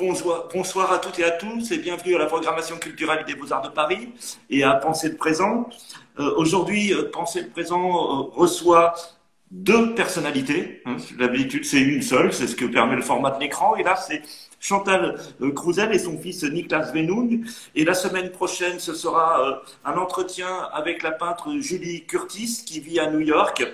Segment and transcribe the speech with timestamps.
[0.00, 3.68] bonsoir à toutes et à tous et bienvenue à la programmation culturelle des Beaux-Arts de
[3.68, 4.12] Paris
[4.48, 5.68] et à Penser le Présent.
[6.18, 8.94] Euh, aujourd'hui, euh, Penser le Présent euh, reçoit
[9.50, 10.80] deux personnalités.
[10.86, 13.76] Hein, D'habitude, c'est une seule, c'est ce que permet le format de l'écran.
[13.76, 14.22] Et là, c'est
[14.58, 15.18] Chantal
[15.54, 17.44] Crouzel et son fils Niklas Venung.
[17.74, 23.00] Et la semaine prochaine, ce sera un entretien avec la peintre Julie Curtis qui vit
[23.00, 23.66] à New York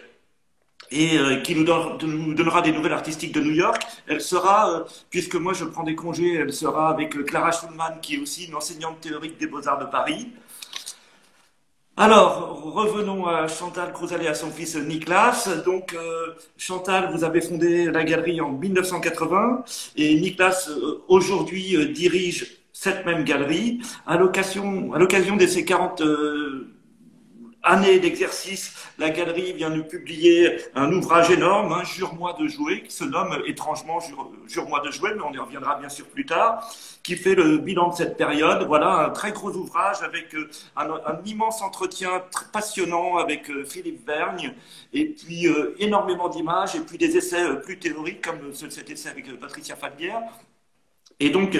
[0.90, 3.82] et euh, qui nous, donnera des nouvelles artistiques de New York.
[4.06, 8.00] Elle sera, euh, puisque moi je prends des congés, elle sera avec euh, Clara Schulman,
[8.00, 10.32] qui est aussi une enseignante théorique des Beaux-Arts de Paris.
[11.98, 15.48] Alors, revenons à Chantal Crouzal et à son fils Niklas.
[15.64, 15.96] Donc,
[16.58, 19.64] Chantal, vous avez fondé la galerie en 1980
[19.96, 20.68] et Niklas,
[21.08, 23.80] aujourd'hui, dirige cette même galerie.
[24.06, 26.02] À l'occasion, à l'occasion de ses 40
[27.66, 32.92] année d'exercice, la galerie vient de publier un ouvrage énorme, hein, Jure-moi de jouer, qui
[32.92, 33.98] se nomme étrangement
[34.48, 36.66] Jure-moi de jouer, mais on y reviendra bien sûr plus tard,
[37.02, 38.66] qui fait le bilan de cette période.
[38.66, 44.06] Voilà un très gros ouvrage avec euh, un, immense entretien très passionnant avec euh, Philippe
[44.06, 44.54] Vergne,
[44.94, 49.38] et puis euh, énormément d'images, et puis des essais plus théoriques, comme cet essai avec
[49.38, 50.22] Patricia Falguière.
[51.18, 51.58] Et donc,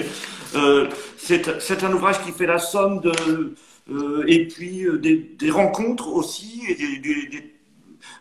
[1.17, 3.55] c'est un ouvrage qui fait la somme de
[4.27, 7.01] et puis euh, des, rencontres aussi, et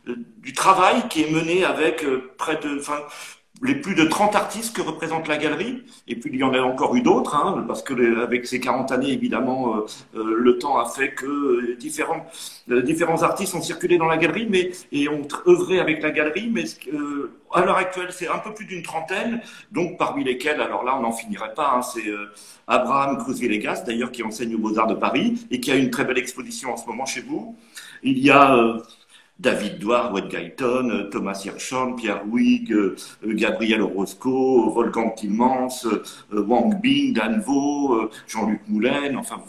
[0.09, 2.05] euh, du travail qui est mené avec
[2.39, 2.81] près de,
[3.63, 6.61] les plus de 30 artistes que représente la galerie, et puis il y en a
[6.61, 11.13] encore eu d'autres, hein, parce que avec ces 40 années, évidemment, le temps a fait
[11.15, 12.27] que différents,
[12.69, 16.65] différents artistes ont circulé dans la galerie mais, et ont œuvré avec la galerie, mais
[17.55, 19.41] à l'heure actuelle, c'est un peu plus d'une trentaine,
[19.73, 22.05] donc parmi lesquels, alors là, on n'en finirait pas, hein, c'est
[22.67, 26.19] Abraham Cruz-Villegas, d'ailleurs, qui enseigne aux Beaux-Arts de Paris et qui a une très belle
[26.19, 27.57] exposition en ce moment chez vous.
[28.03, 28.81] Il y a euh,
[29.39, 35.87] David Douard, Wade Guyton, euh, Thomas Hirschhorn, Pierre Huyghe, euh, Gabriel Orozco, Volcan Timmans,
[36.33, 39.43] Wang Bing, Dan Vo, Jean-Luc Moulin, enfin,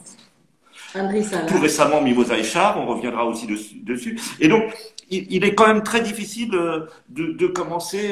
[1.48, 3.48] tout récemment Mimosa Echard, on reviendra aussi
[3.84, 4.20] dessus.
[4.40, 4.64] Et donc,
[5.10, 8.12] il, est quand même très difficile de, de commencer,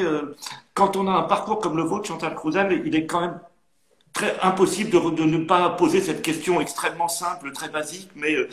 [0.72, 3.40] quand on a un parcours comme le vôtre, Chantal Crouzel, il est quand même
[4.42, 8.48] impossible de, ne pas poser cette question extrêmement simple, très basique, mais euh,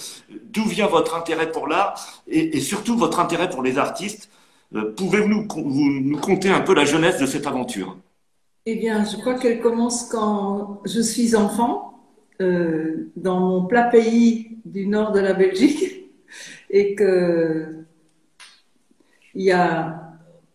[0.51, 4.29] d'où vient votre intérêt pour l'art et, surtout votre intérêt pour les artistes
[4.75, 7.97] euh, Pouvez-vous nous, conter un peu la jeunesse de cette aventure?
[8.65, 11.99] Eh bien, je crois qu'elle commence quand je suis enfant,
[12.41, 16.09] euh, dans mon plat pays du nord de la Belgique,
[16.69, 17.83] et que
[19.35, 20.02] il y a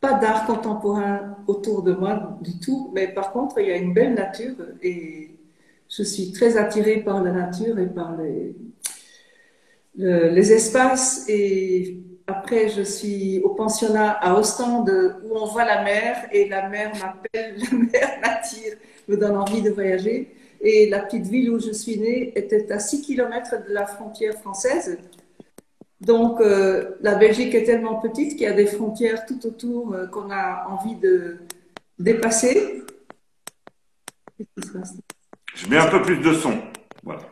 [0.00, 3.92] pas d'art contemporain autour de moi du tout, mais par contre, il y a une
[3.92, 5.30] belle nature et
[5.88, 8.54] je suis très attirée par la nature et par les,
[9.96, 11.24] les espaces.
[11.28, 16.68] Et après, je suis au pensionnat à Ostende où on voit la mer et la
[16.68, 18.74] mer m'appelle, la mer m'attire,
[19.08, 20.34] me donne envie de voyager.
[20.60, 24.34] Et la petite ville où je suis née était à 6 km de la frontière
[24.34, 24.98] française.
[26.00, 30.06] Donc, euh, la Belgique est tellement petite qu'il y a des frontières tout autour euh,
[30.06, 31.38] qu'on a envie de
[31.98, 32.82] dépasser.
[35.54, 36.54] Je mets un peu plus de son.
[37.02, 37.22] Voilà.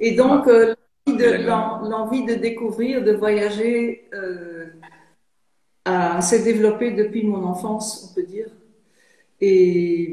[0.00, 0.74] Et donc, euh,
[1.06, 4.08] l'envie de, découvrir, de voyager,
[6.20, 8.48] s'est développée depuis mon enfance, on peut dire.
[9.40, 10.12] Et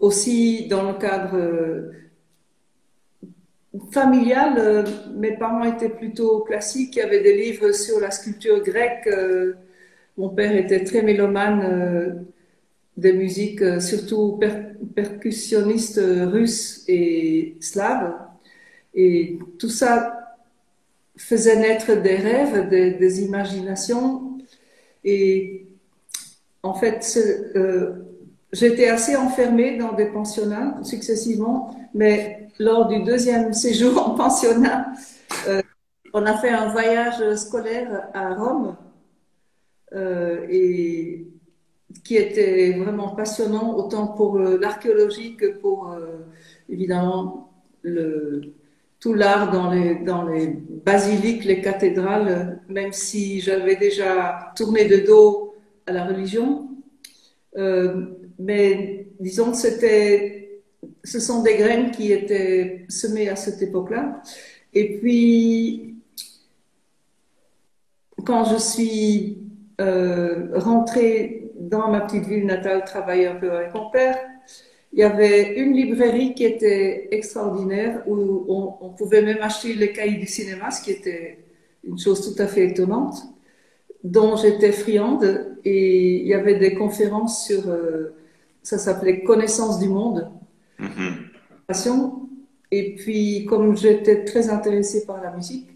[0.00, 1.92] aussi dans le cadre
[3.90, 4.84] familiale, euh,
[5.14, 6.96] mes parents étaient plutôt classiques.
[6.96, 9.06] Il y avait des livres sur la sculpture grecque.
[9.06, 9.54] Euh,
[10.16, 12.10] mon père était très mélomane euh,
[12.96, 14.40] des musiques, surtout
[14.94, 18.16] percussionniste russe et slave.
[18.94, 20.36] Et tout ça
[21.16, 24.38] faisait naître des rêves, des, imaginations.
[25.04, 25.66] Et
[26.64, 27.04] en fait,
[28.52, 34.92] j'étais assez enfermée dans des pensionnats successivement, mais lors du deuxième séjour en pensionnat,
[35.46, 35.62] euh,
[36.14, 38.76] on a fait un voyage scolaire à Rome
[39.94, 41.26] euh, et
[42.04, 45.94] qui était vraiment passionnant, autant pour euh, l'archéologie que pour
[46.68, 47.52] évidemment
[49.00, 55.54] tout l'art dans les basiliques, les cathédrales, même si j'avais déjà tourné de dos
[55.86, 56.68] à la religion.
[58.38, 60.38] Mais disons que c'était
[61.04, 64.22] ce sont des graines qui étaient semées à cette époque-là.
[64.74, 65.96] Et puis,
[68.24, 69.38] quand je suis
[69.80, 74.18] euh, rentrée dans ma petite ville natale, travailler un peu avec mon père,
[74.92, 78.44] il y avait une librairie qui était extraordinaire où
[78.80, 81.38] on, pouvait même acheter les cahiers du cinéma, ce qui était
[81.84, 83.16] une chose tout à fait étonnante,
[84.02, 85.56] dont j'étais friande.
[85.64, 88.14] Et il y avait des conférences sur euh,
[88.62, 90.30] ça s'appelait Connaissance du monde.
[90.78, 91.28] Mhm.
[92.70, 95.70] Et puis, comme j'étais très intéressée par la musique,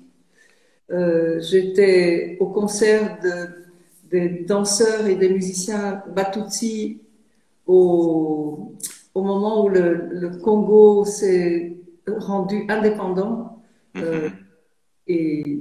[0.90, 3.49] euh, j'étais au concert de,
[4.11, 7.00] des danseurs et des musiciens Batutsi
[7.67, 8.75] au,
[9.14, 11.76] au moment où le, le Congo s'est
[12.06, 13.58] rendu indépendant.
[13.96, 14.32] Euh, mhm.
[15.08, 15.61] et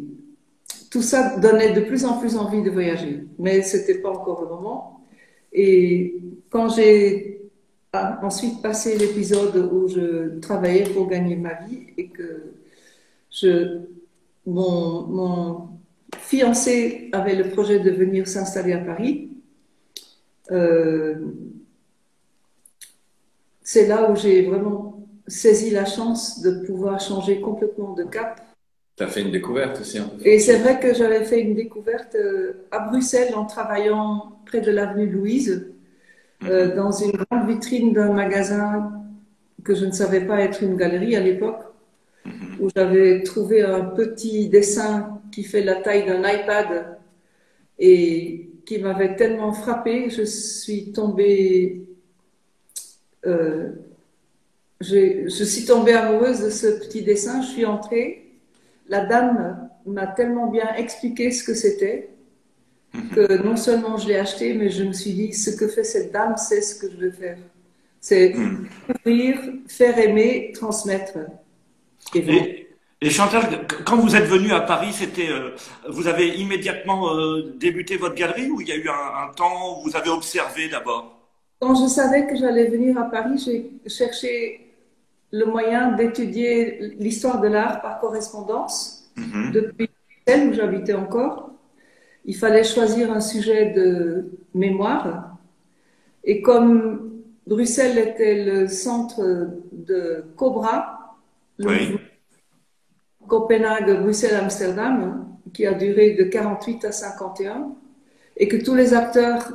[0.89, 4.47] tout ça donnait de plus en plus envie de voyager, mais c'était pas encore le
[4.47, 5.00] moment.
[5.51, 7.41] Et quand j'ai
[7.93, 12.53] ensuite passé l'épisode où je travaillais pour gagner ma vie et que
[14.45, 15.69] mon
[16.17, 19.31] fiancé avait le projet de venir s'installer à Paris,
[20.51, 21.15] euh,
[23.63, 28.50] c'est là où j'ai vraiment saisi la chance de pouvoir changer complètement de cap.
[29.01, 30.27] Tu as fait une découverte aussi un peu.
[30.27, 34.69] Et c'est vrai que j'avais fait une découverte euh, à Bruxelles en travaillant près de
[34.69, 35.71] l'avenue Louise,
[36.43, 36.75] euh, mhm.
[36.75, 38.91] dans une grande vitrine d'un magasin
[39.63, 41.63] que je ne savais pas être une galerie à l'époque,
[42.25, 42.33] mhm.
[42.59, 46.99] où j'avais trouvé un petit dessin qui fait la taille d'un iPad
[47.79, 51.87] et qui m'avait tellement frappé, je suis tombée
[53.25, 53.71] euh,
[54.79, 57.41] je, suis tombée amoureuse de ce petit dessin.
[57.41, 58.30] Je suis entrée.
[58.91, 62.09] La dame m'a tellement bien expliqué ce que c'était
[62.93, 63.09] mhm.
[63.15, 66.11] que non seulement je l'ai acheté, mais je me suis dit, ce que fait cette
[66.11, 67.37] dame, c'est ce que je veux faire.
[68.01, 68.67] C'est mhm.
[68.89, 69.39] ouvrir,
[69.69, 71.19] faire aimer, transmettre.
[72.13, 72.67] Et,
[72.99, 75.51] et, Chantal, quand vous êtes venu à Paris, c'était, euh,
[75.87, 79.79] vous avez immédiatement euh, débuté votre galerie ou il y a eu un, un temps
[79.79, 81.17] où vous avez observé d'abord?
[81.61, 84.70] Quand je savais que j'allais venir à Paris, j'ai cherché
[85.31, 89.51] le moyen d'étudier l'histoire de l'art par correspondance mhm.
[89.51, 89.89] depuis
[90.27, 91.51] celle où j'habitais encore.
[92.25, 95.37] Il fallait choisir un sujet de mémoire.
[96.23, 101.17] Et comme Bruxelles était le centre de Cobra,
[103.27, 107.73] Copenhague, Bruxelles, Amsterdam, qui a duré de 48 à 51,
[108.37, 109.53] et que tous les acteurs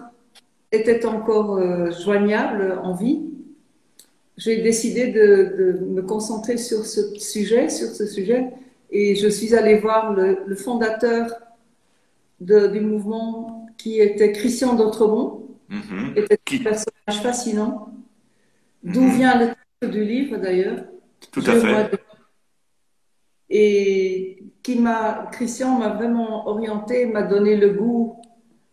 [0.72, 3.22] était encore euh, joignable en vie,
[4.36, 8.50] j'ai décidé de, me concentrer sur ce sujet, sur ce sujet,
[8.90, 11.30] et je suis allée voir le, fondateur
[12.40, 15.80] du mouvement qui était Christian d'Autremont, mm
[16.44, 17.88] qui était un personnage fascinant,
[18.82, 19.16] d'où mhm.
[19.16, 20.84] vient le titre du livre d'ailleurs.
[21.32, 21.90] Tout à fait.
[23.48, 28.20] Et qui m'a, Christian m'a vraiment orienté, m'a donné le goût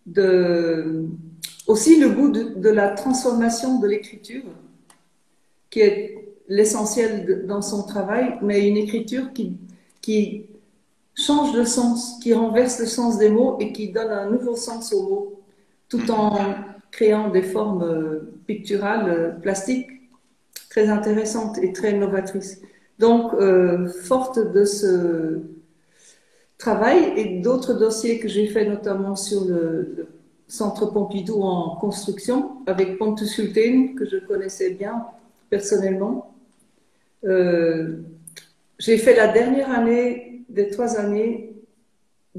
[0.06, 1.08] de
[1.68, 4.44] aussi le goût de, la transformation de l'écriture,
[5.74, 9.58] qui est l'essentiel dans son travail, mais une écriture qui,
[10.04, 10.46] qui
[11.16, 14.94] change le sens, qui renverse le sens des mots et qui donne un nouveau sens
[14.94, 15.42] aux mots,
[15.90, 16.38] tout en
[16.92, 19.88] créant des formes euh, picturales, euh, plastiques,
[20.70, 22.62] très intéressantes et très novatrices.
[23.00, 25.42] Donc, euh, forte de ce
[26.60, 30.08] travail et d'autres dossiers que j'ai fait notamment sur le
[30.48, 35.04] Centre Pompidou en construction avec Pontus Sultan, que je connaissais bien
[35.56, 36.16] personnellement.
[37.26, 37.98] Euh,
[38.80, 40.08] j'ai fait la dernière année
[40.50, 41.32] des trois années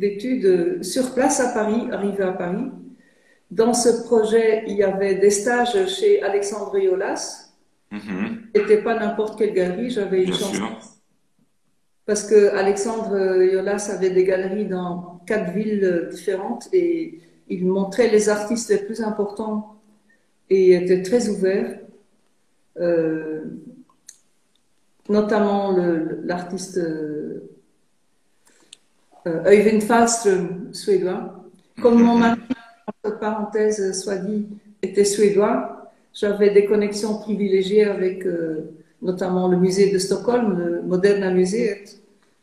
[0.01, 2.69] d'études sur place à Paris, arrivé à Paris.
[3.61, 7.23] Dans ce projet, il y avait des stages chez Alexandre Yolas.
[7.93, 8.83] Mm -hmm.
[8.87, 10.85] pas n'importe quelle galerie, j'avais une chance.
[12.09, 13.15] Parce que Alexandre
[13.55, 14.93] Yolas avait des galeries dans
[15.31, 16.91] quatre villes différentes et
[17.55, 19.59] il montrait les artistes les plus importants
[20.55, 21.69] et était très ouvert,
[25.09, 25.77] notamment
[26.25, 26.81] l'artiste
[29.27, 31.45] euh, Øyvind Fahlström, suédois.
[31.81, 32.41] Comme mon mari,
[32.87, 34.47] entre parenthèses, soit dit,
[34.83, 41.33] était suédois, j'avais des connexions privilégiées avec euh, notamment le musée de Stockholm, le Moderna
[41.33, 41.85] Museet,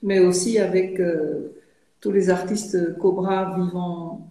[0.02, 1.54] mais aussi avec euh,
[2.02, 4.28] tous les artistes Cobra vivant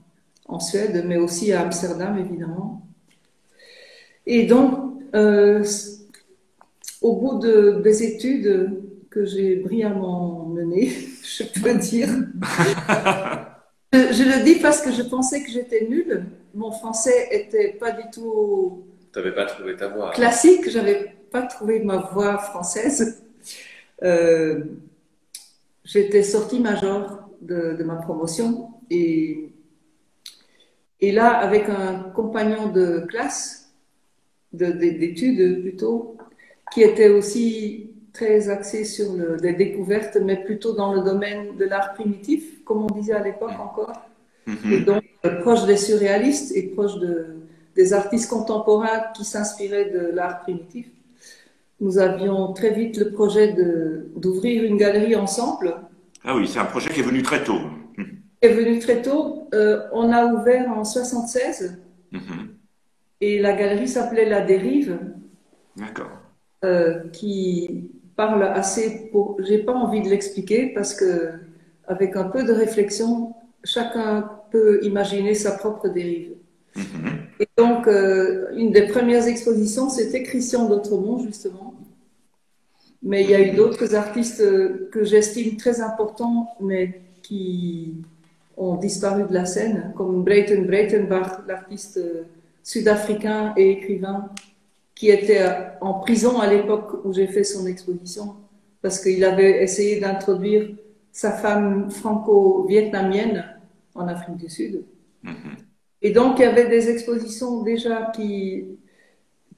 [0.46, 2.82] en Suède, mais aussi à Amsterdam, évidemment.
[4.26, 5.64] Et donc, euh,
[7.02, 10.90] au bout de, des études que j'ai brillamment menées,
[11.24, 12.08] je peux dire,
[13.92, 16.24] je, le dis parce que je pensais que j'étais nulle.
[16.54, 18.84] Mon français était pas du tout.
[19.12, 20.10] Tu n'avais pas trouvé ta voix.
[20.10, 23.22] Classique, j'avais pas trouvé ma voix française.
[24.02, 24.64] Euh,
[25.84, 29.50] j'étais sortie major de, de ma promotion et
[31.00, 33.59] et là, avec un compagnon de classe,
[34.52, 36.16] d'études plutôt,
[36.72, 41.64] qui était aussi très axé sur le, des découvertes, mais plutôt dans le domaine de
[41.64, 43.92] l'art primitif, comme on disait à l'époque encore,
[44.46, 44.72] mm-hmm.
[44.72, 45.02] et donc
[45.42, 47.26] proche des surréalistes et proche de,
[47.74, 50.86] des artistes contemporains qui s'inspiraient de l'art primitif.
[51.80, 53.54] Nous avions très vite le projet
[54.16, 55.76] d'ouvrir une galerie ensemble.
[56.24, 57.60] Ah oui, c'est un projet qui est venu très tôt.
[58.42, 59.48] Est venu très tôt.
[59.54, 61.78] Euh, on a ouvert en 76
[62.12, 62.20] mhm.
[63.20, 64.98] Et la galerie s'appelait La Dérive.
[65.76, 66.10] D'accord.
[66.64, 69.40] Euh, qui parle assez pour.
[69.42, 71.30] J'ai pas envie de l'expliquer parce que
[71.86, 73.34] avec un peu de réflexion,
[73.64, 76.34] chacun peut imaginer sa propre dérive.
[76.76, 76.84] Mhm.
[77.40, 81.74] Et donc, euh, une des premières expositions, c'était Christian d'Autremont, justement.
[83.02, 84.42] Mais il y a eu d'autres artistes
[84.90, 88.02] que j'estime très importants, mais qui
[88.58, 91.98] ont disparu de la scène, comme Brayton Breitenbach, l'artiste
[92.62, 94.30] sud-africain et écrivain,
[94.94, 95.42] qui était
[95.80, 98.36] en prison à l'époque où j'ai fait son exposition,
[98.82, 100.70] parce qu'il avait essayé d'introduire
[101.12, 103.44] sa femme franco-vietnamienne
[103.94, 104.84] en Afrique du Sud.
[105.22, 105.56] Mhm.
[106.02, 108.64] Et donc, il y avait des expositions déjà qui,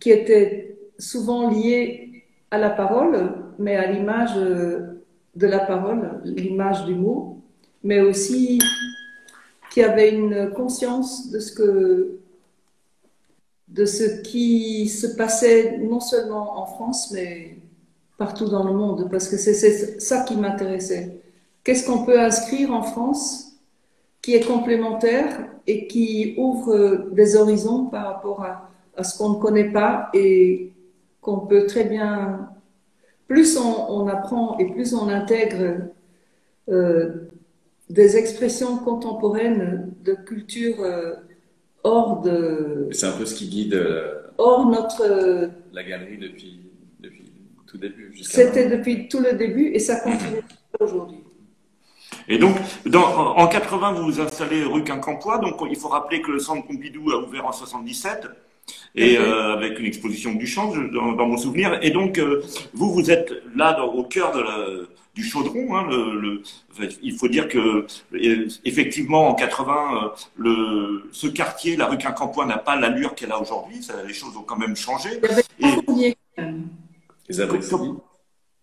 [0.01, 6.95] qui étaient souvent liées à la parole, mais à l'image de la parole, l'image du
[6.95, 7.41] mot,
[7.83, 8.61] mais aussi
[9.71, 12.19] qui avaient une conscience de ce que
[13.73, 17.57] de ce qui se passait non seulement en France, mais
[18.19, 21.23] partout dans le monde, parce que c'est ça qui m'intéressait.
[21.65, 23.53] Qu'est-ce qu'on peut inscrire en France
[24.21, 29.73] qui est complémentaire et qui ouvre des horizons par rapport à, ce qu'on ne connaît
[29.73, 30.73] pas et
[31.23, 32.51] qu'on peut très bien,
[33.27, 35.89] plus on, apprend et plus on intègre
[36.69, 37.31] euh,
[37.89, 41.15] des expressions contemporaines de culture euh,
[41.85, 42.89] hors de...
[42.93, 45.51] C'est un peu ce qui guide euh, hors notre...
[45.73, 46.61] la galerie depuis,
[47.01, 47.33] depuis
[47.67, 48.13] tout début.
[48.23, 50.43] C'était depuis tout le début et ça continue
[50.81, 51.19] aujourd'hui.
[52.29, 55.39] Et donc, dans, en 80, vous vous installez rue Quincampoix.
[55.39, 58.29] Donc, il faut rappeler que le centre Pompidou a ouvert en 77
[58.95, 61.79] et euh, avec une exposition du champ dans, dans, mon souvenir.
[61.83, 62.43] Et donc, euh,
[62.75, 64.67] vous, vous êtes là dans, au cœur de la,
[65.15, 65.77] du chaudron.
[65.77, 66.43] Hein, le, le,
[67.03, 67.87] il faut dire que
[68.65, 73.41] effectivement, en 80, euh, le, ce quartier, la rue Quincampoix, n'a pas l'allure qu'elle a
[73.41, 73.87] aujourd'hui.
[74.07, 75.11] Les choses ont quand même changé.
[75.59, 76.17] Il y avait Fournier.
[77.29, 77.37] Les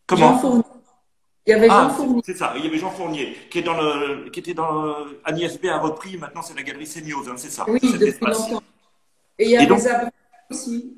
[0.07, 0.63] Comment?
[1.45, 2.21] Il y avait Jean ah, Fournier.
[2.25, 4.95] C'est ça, il y avait Jean Fournier, qui, est dans le, qui était dans.
[5.23, 8.61] Agnès B a repris, maintenant c'est la galerie Sémiose, hein, c'est ça Oui, depuis longtemps.
[9.39, 9.73] Et il y a des
[10.51, 10.93] aussi.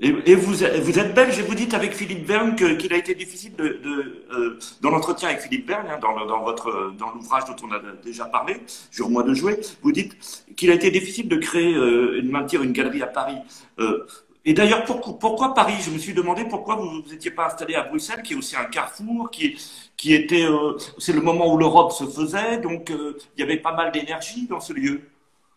[0.00, 3.56] Et, vous, vous êtes belge et vous dites avec Philippe Bern qu'il a été difficile
[3.56, 7.56] de, de euh, dans l'entretien avec Philippe Bern, hein, dans, dans, votre dans l'ouvrage dont
[7.66, 8.58] on a déjà parlé,
[8.92, 10.16] Jure-moi de jouer, vous dites
[10.56, 13.38] qu'il a été difficile de créer euh, et de maintenir une galerie à Paris.
[13.80, 14.06] Euh,
[14.44, 15.74] et d'ailleurs, pourquoi, pourquoi, Paris?
[15.80, 18.64] Je me suis demandé pourquoi vous n'étiez pas installé à Bruxelles, qui est aussi un
[18.64, 19.58] carrefour, qui,
[19.94, 23.58] qui était, euh, c'est le moment où l'Europe se faisait, donc euh, il y avait
[23.58, 25.02] pas mal d'énergie dans ce lieu.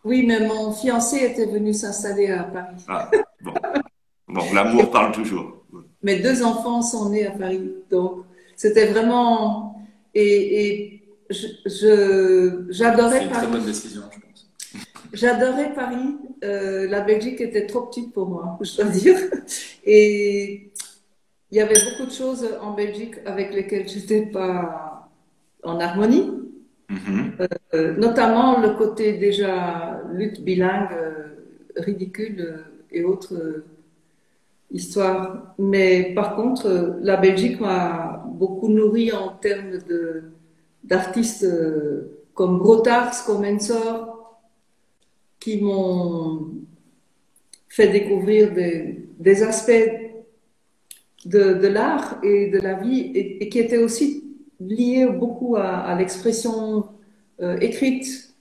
[0.04, 2.84] Oui, mais mon fiancé était venu s'installer à Paris.
[2.86, 3.08] Ah,
[3.40, 3.54] bon,
[4.32, 5.64] bon l'amour parle toujours.
[6.02, 8.24] Mes deux enfants sont nés à Paris, donc
[8.56, 9.76] c'était vraiment
[10.14, 13.18] et, et je j'adorais Paris.
[13.20, 14.50] C'est une très bonne décision, je pense.
[15.12, 16.16] J'adorais Paris.
[16.42, 19.16] Euh, la Belgique était trop petite pour moi, je dois dire.
[19.84, 20.70] Et
[21.50, 25.10] il y avait beaucoup de choses en Belgique avec lesquelles je n'étais pas
[25.62, 26.30] en harmonie.
[26.90, 27.48] Mm-hmm.
[27.74, 31.28] Euh, notamment le côté déjà lutte bilingue, euh,
[31.76, 33.64] ridicule et autres
[34.72, 35.54] histoires.
[35.58, 39.78] Mais par contre, la Belgique m'a beaucoup nourri en termes
[40.82, 41.46] d'artistes
[42.34, 44.38] comme Grotars, comme Ensor,
[45.38, 46.50] qui m'ont
[47.68, 49.90] fait découvrir des, aspects
[51.24, 54.24] de, l'art et de la vie et, qui étaient aussi
[54.60, 56.84] liés beaucoup à, l'expression
[57.40, 58.34] euh, écrite,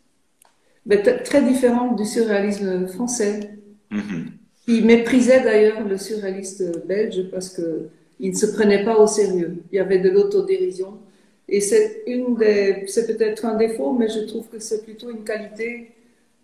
[0.86, 3.58] mais très différente du surréalisme français,
[3.92, 4.26] mm-hmm.
[4.66, 9.64] Qui méprisait d'ailleurs le surréaliste belge parce qu'il ne se prenait pas au sérieux.
[9.72, 11.00] Il y avait de l'autodérision.
[11.48, 15.24] Et c'est une des, c'est peut-être un défaut, mais je trouve que c'est plutôt une
[15.24, 15.92] qualité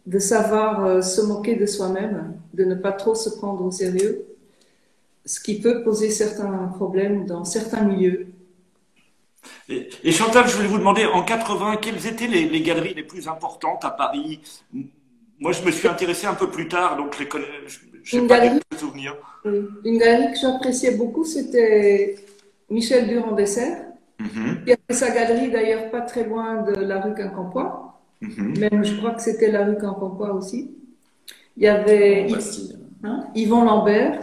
[0.06, 4.26] de savoir euh, se moquer de soi-même, de ne pas trop se prendre au sérieux,
[5.26, 8.28] ce qui peut poser certains problèmes dans certains milieux.
[9.70, 13.84] Et, Chantal, je voulais vous demander, en 80, quelles étaient les, galeries les plus importantes
[13.84, 14.40] à Paris?
[15.40, 17.46] Moi, je me suis intéressé un peu plus tard, donc je les connais.
[18.08, 19.16] Je une, galerie, souvenirs.
[19.44, 22.16] une galerie que j'appréciais beaucoup, c'était
[22.70, 23.84] Michel Durand-Dessert,
[24.20, 28.00] mm qui avait sa galerie d'ailleurs pas très loin de la rue Quincampoix.
[28.22, 28.58] Mhm.
[28.60, 30.72] Même, je crois que c'était la rue Campampois aussi.
[31.58, 32.28] Il y avait
[33.04, 34.22] hein, Yvon Lambert.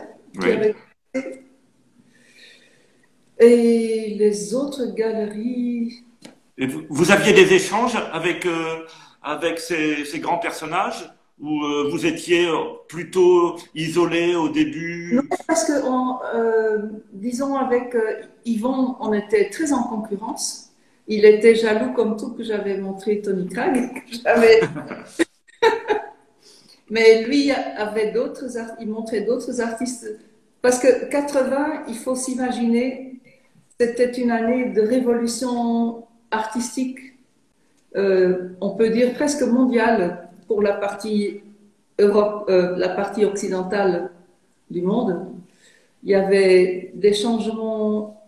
[3.38, 6.04] Et les autres galeries.
[6.56, 8.86] Et vous, aviez des échanges avec, euh,
[9.22, 11.10] avec ces, ces, grands personnages?
[11.40, 12.48] Ou euh, vous étiez
[12.88, 15.72] plutôt isolé au début Non, parce que,
[16.36, 20.70] euh, disons, avec euh, Yvon, on était très en concurrence.
[21.06, 24.04] Il était jaloux comme tout que j'avais montré Tony Craig.
[26.90, 28.44] Mais lui avait d'autres,
[28.80, 30.06] il montrait d'autres artistes.
[30.62, 33.20] Parce que 80, il faut s'imaginer,
[33.78, 36.98] c'était une année de révolution artistique,
[37.94, 41.40] on peut dire presque mondiale pour la partie
[41.98, 44.10] Europe, euh, la partie occidentale
[44.70, 45.26] du monde.
[46.02, 48.22] Il y avait des changements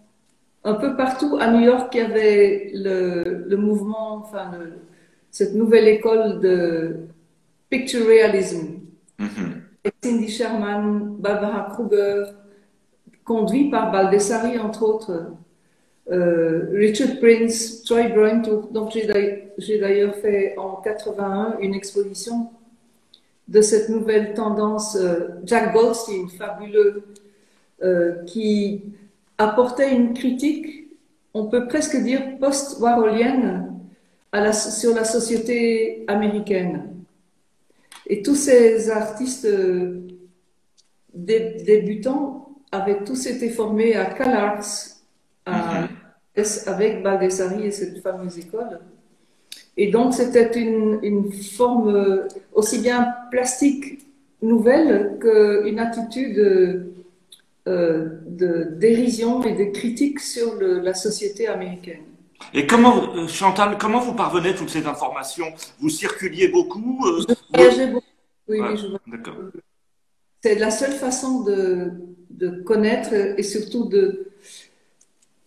[0.65, 1.37] un peu partout.
[1.41, 4.73] À New York, il y avait le, le mouvement, enfin, le-
[5.31, 6.97] cette nouvelle école de
[7.69, 8.79] picture realism.
[9.19, 9.63] Mhm.
[9.85, 12.25] Et Cindy Sherman, Barbara Kruger,
[13.25, 15.27] conduit par Baldessari, entre autres,
[16.11, 18.43] euh, Richard Prince, Troy Brown.
[18.73, 19.43] Donc, j'ai d'ailleurs-
[20.17, 22.49] fait en 81 une exposition
[23.49, 27.05] de cette nouvelle tendance, euh, Jack Goldstein, fabuleux,
[27.83, 28.83] euh, qui
[29.39, 30.89] apportait une critique,
[31.35, 32.23] on peut presque dire
[34.41, 36.93] la- sur la société américaine.
[38.09, 40.01] Et tous ces artistes euh,
[41.15, 44.65] dé- débutants avaient tous été formés à CalArts,
[45.47, 45.88] à-
[46.67, 48.81] avec Baldessari et cette fameuse école.
[49.79, 54.00] Et donc, c'était une, une forme aussi bien plastique
[54.43, 56.38] nouvelle qu'une attitude
[57.69, 62.03] euh, de dérision et de critique sur le- la société américaine.
[62.55, 65.47] Et comment, euh, Chantal, comment vous parvenez toutes ces informations?
[65.81, 68.07] Vous circuliez beaucoup euh, Je voyageais beaucoup.
[68.49, 68.69] Oui, Ouais.
[68.71, 69.11] oui, je.
[69.11, 69.35] D'accord.
[70.43, 71.91] C'est la seule façon de,
[72.31, 74.29] de connaître et surtout de,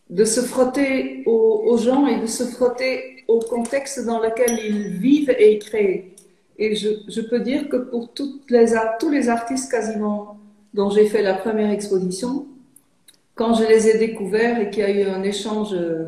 [0.10, 5.30] de se frotter aux, gens et de se frotter au contexte dans lequel ils vivent
[5.38, 6.12] et ils créent.
[6.58, 8.10] Et je, peux dire que pour
[8.50, 8.66] les,
[9.00, 10.38] tous les artistes quasiment
[10.74, 12.48] dont j'ai fait la première exposition,
[13.36, 16.08] quand je les ai découverts et qu'il y a eu un échange euh,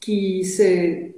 [0.00, 1.14] qui s'est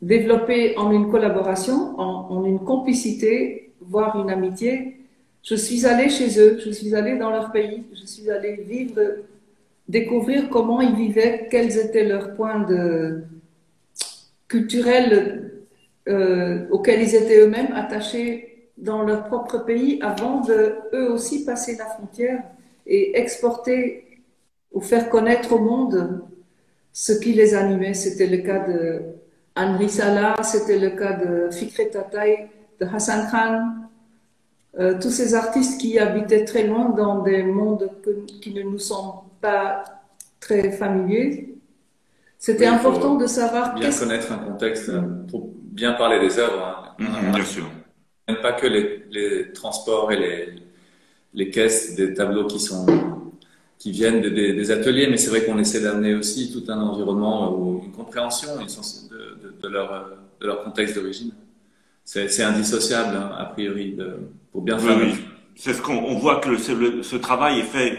[0.00, 4.96] développé en une collaboration, en, en une complicité, voire une amitié,
[5.42, 8.98] je suis allée chez eux, je suis allée dans leur pays, je suis allée vivre,
[9.88, 12.66] découvrir comment ils vivaient, quels étaient leurs points
[14.48, 15.64] culturels
[16.08, 21.76] euh, auxquels ils étaient eux-mêmes attachés dans leur propre pays avant de eux aussi passer
[21.76, 22.42] la frontière
[22.86, 24.22] et exporter
[24.72, 26.22] ou faire connaître au monde
[26.92, 27.94] ce qui les animait.
[27.94, 29.02] C'était le cas de
[29.56, 32.48] Henri Salah, c'était le cas de Fikret Tatay,
[32.80, 33.84] de Hassan Khan,
[34.78, 37.88] euh, tous ces artistes qui habitaient très loin dans des mondes
[38.42, 39.84] qui ne nous sont pas
[40.40, 41.54] très familiers.
[42.38, 46.94] C'était Oui, important de savoir Bien connaître un contexte euh, pour bien parler des œuvres.
[46.98, 47.30] hein.
[47.32, 47.66] Bien sûr.
[48.28, 50.54] Même pas que les, les transports et les,
[51.34, 52.86] les caisses des tableaux qui sont
[53.78, 56.80] qui viennent de- des, des ateliers, mais c'est vrai qu'on essaie d'amener aussi tout un
[56.80, 59.88] environnement ou une compréhension une sens- de, de- de leur,
[60.40, 61.32] de leur contexte d'origine.
[62.04, 64.16] C'est indissociable, hein, a priori, de-
[64.52, 64.98] pour bien Oui, faire.
[65.02, 65.12] oui.
[65.56, 67.90] C'est ce qu'on on voit que le- ce, le- ce travail est fait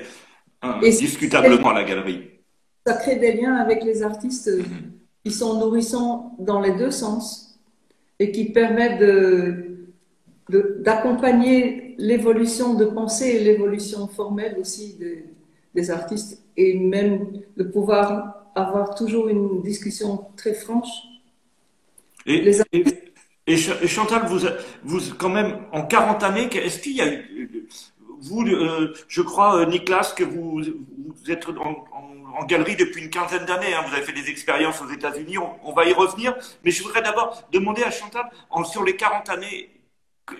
[0.62, 2.22] hein, Et c'est- discutablement à la galerie.
[2.86, 4.52] ça crée des liens avec les artistes
[5.24, 7.60] qui sont nourrissants dans les deux sens
[8.20, 9.02] et qui permettent
[10.50, 15.26] d'accompagner l'évolution de pensée et l'évolution formelle aussi des,
[15.74, 20.89] des artistes et même de pouvoir avoir toujours une discussion très franche.
[22.26, 22.84] Et, Les et,
[23.48, 24.39] et Ch- et Chantal, vous,
[24.84, 27.68] vous, quand même, en 40 années, est-ce qu'il y a eu,
[28.26, 30.62] vous, euh, je crois, euh, Nicolas, que vous,
[31.28, 35.38] êtes en, galerie depuis une quinzaine d'années, hein, vous avez fait des expériences aux États-Unis,
[35.38, 38.30] on, va y revenir, mais je voudrais d'abord demander à Chantal,
[38.66, 39.70] sur les 40 années,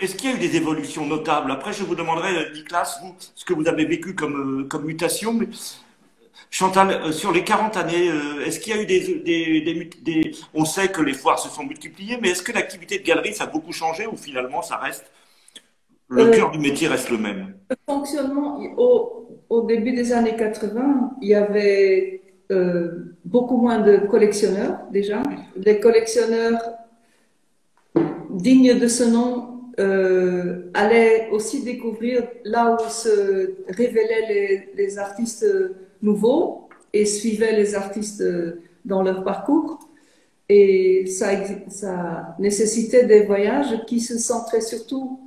[0.02, 1.52] est-ce qu'il y a eu des évolutions notables?
[1.52, 5.40] Après, je vous demanderai, euh, Nicolas, vous, ce que vous avez vécu comme, mutation,
[6.52, 8.10] Chantal, sur les 40 années,
[8.46, 11.64] est-ce qu'il y a eu des, des, des- On sait que les foires se sont
[11.64, 15.12] multipliées, mais est-ce que l'activité de galerie, ça a beaucoup changé ou finalement ça reste...
[16.16, 20.36] Le Euh, cœur du métier reste le même Le fonctionnement, au, au début des années
[20.36, 25.22] 80, il y avait euh, beaucoup moins de collectionneurs déjà.
[25.58, 26.60] Les collectionneurs
[28.30, 35.46] dignes de ce nom euh, allaient aussi découvrir là où se révélaient les, les artistes
[36.02, 38.24] nouveaux et suivaient les artistes
[38.86, 39.80] dans leur parcours.
[40.48, 45.25] Et ça nécessitait des voyages qui se centraient surtout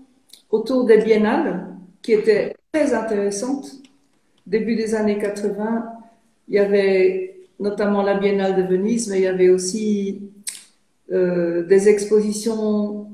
[0.51, 3.71] autour des biennales, qui étaient très intéressantes.
[4.47, 5.93] Début des années 80,
[6.49, 10.23] il y avait notamment la Biennale de Venise, mais il y avait aussi
[11.13, 13.09] euh, des expositions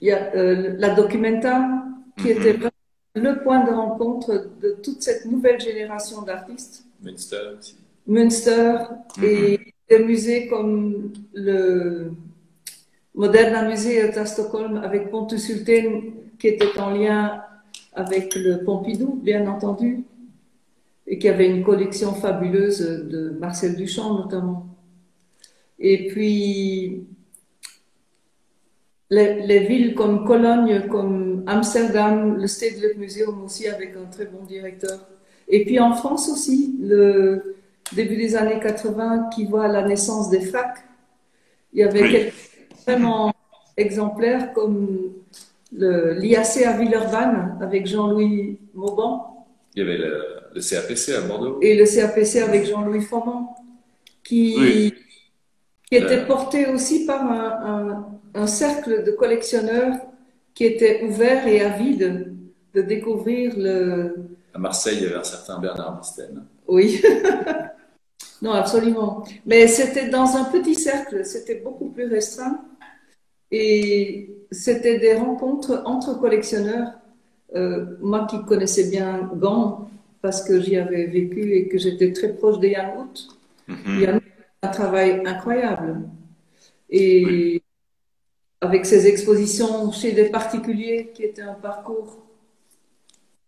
[0.00, 1.84] il y a euh, la Documenta,
[2.20, 2.58] qui était Mhm.
[2.58, 2.70] vraiment
[3.14, 6.84] le point de rencontre de toute cette nouvelle génération d'artistes.
[7.02, 7.76] Münster aussi.
[8.06, 8.76] Münster
[9.22, 12.12] et des musées comme le
[13.18, 17.42] Moderna Museet à Stockholm avec Pontus Hultén qui était en lien
[17.92, 20.04] avec le Pompidou, bien entendu,
[21.06, 24.66] et qui avait une collection fabuleuse de Marcel Duchamp notamment.
[25.80, 27.06] Et puis
[29.10, 34.44] les, les villes comme Cologne, comme Amsterdam, le Stedelijk Museum aussi avec un très bon
[34.44, 35.08] directeur.
[35.48, 37.56] Et puis en France aussi, le
[37.92, 40.78] début des années 80 qui voit la naissance des FAC.
[41.72, 42.10] Il y avait Oui.
[42.10, 42.47] quelques
[42.92, 43.32] vraiment
[43.76, 45.12] exemplaires comme
[45.72, 50.24] le- l'IAC à Villeurbanne avec Jean-Louis Mauban Il y avait le,
[50.54, 51.58] le CAPC à Bordeaux.
[51.60, 53.54] et le CAPC avec Jean-Louis Froment
[54.24, 54.94] qui, Oui.
[55.88, 58.06] qui était porté aussi par un, un-
[58.42, 59.94] un cercle de collectionneurs
[60.54, 62.34] qui était ouvert et avide
[62.74, 64.14] de découvrir le,
[64.54, 66.44] À Marseille, il y avait un certain Bernard Misten.
[66.66, 67.00] Oui.
[68.42, 69.24] non, absolument.
[69.46, 72.60] Mais c'était dans un petit cercle, c'était beaucoup plus restreint.
[73.50, 76.92] Et c'était des rencontres entre collectionneurs.
[77.54, 79.88] Euh, moi qui connaissais bien Gand,
[80.20, 84.00] parce que j'y avais vécu et que j'étais très proche de Yann Hout, Mhm.
[84.00, 84.20] Yann
[84.62, 86.08] a un travail incroyable.
[86.90, 87.62] Et
[88.60, 92.18] avec ses expositions chez des particuliers, qui était un parcours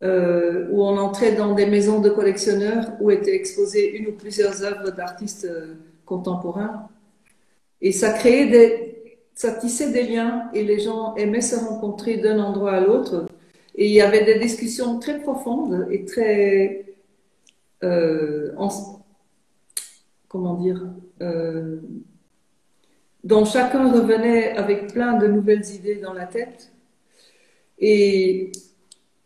[0.03, 4.63] euh, où on entrait dans des maisons de collectionneurs où étaient exposées une ou plusieurs
[4.63, 5.75] œuvres d'artistes euh,
[6.07, 6.89] contemporains.
[7.83, 8.90] Et ça créait des,
[9.41, 13.27] ça tissait des liens et les gens aimaient se rencontrer d'un endroit à l'autre.
[13.75, 16.85] Et il y avait des discussions très profondes et très,
[17.83, 19.01] euh, en-
[20.29, 20.87] comment dire,
[21.23, 21.79] euh,
[23.25, 26.71] dont chacun revenait avec plein de nouvelles idées dans la tête.
[27.79, 28.53] Et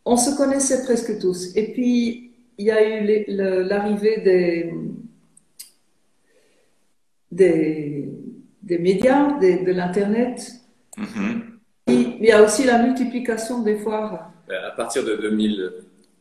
[0.05, 1.57] on se connaissait presque tous.
[1.57, 3.25] Et puis, il y a eu
[3.67, 4.73] l'arrivée des,
[7.33, 8.09] des,
[8.65, 10.53] des médias, des- de l'Internet.
[10.97, 11.43] Mhm.
[11.87, 14.31] Il y a aussi la multiplication des foires.
[14.51, 15.71] À partir de 2000,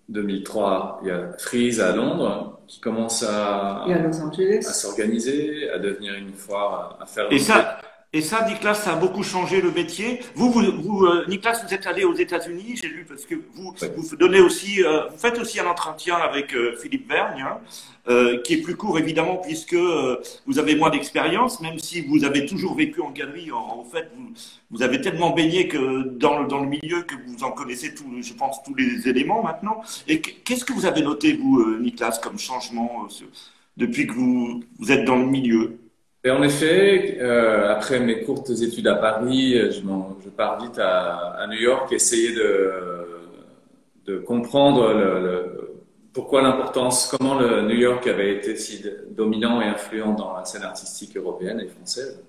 [0.10, 4.62] 2003, il y a Freeze à Londres qui commence à, à Los à Angeles.
[4.64, 7.32] s'organiser, à devenir une foire, à faire.
[7.32, 7.80] Et ça,
[8.14, 10.20] et ça, Nicolas, ça a beaucoup changé le métier.
[10.36, 13.74] Vous, vous, vous euh, Nicolas, vous êtes allé aux États-Unis, j'ai lu, parce que vous,
[13.82, 13.92] Ouais.
[13.96, 17.58] vous donnez aussi, euh, vous faites aussi un entretien avec euh, Philippe Vergne, hein,
[18.10, 22.24] euh, qui est plus court évidemment puisque euh, vous avez moins d'expérience, même si vous
[22.24, 23.52] avez toujours vécu en galerie.
[23.52, 24.32] En, en fait, vous,
[24.72, 28.06] vous avez tellement baigné que dans le, dans le milieu que vous en connaissez tout,
[28.22, 29.82] je pense, tous les éléments maintenant.
[30.08, 33.26] Et qu'est-ce que vous avez noté, vous, euh, Nicolas, comme changement euh,
[33.78, 35.80] depuis que vous, vous êtes dans le milieu?
[36.24, 40.80] Et en effet, euh, après mes courtes études à Paris, je, m'en- je pars vite
[40.80, 42.72] à, à New York, essayer de,
[44.06, 45.70] de comprendre le, le-
[46.14, 50.64] pourquoi l'importance, comment le New York avait été si dominant et influent dans la scène
[50.64, 52.22] artistique européenne et française.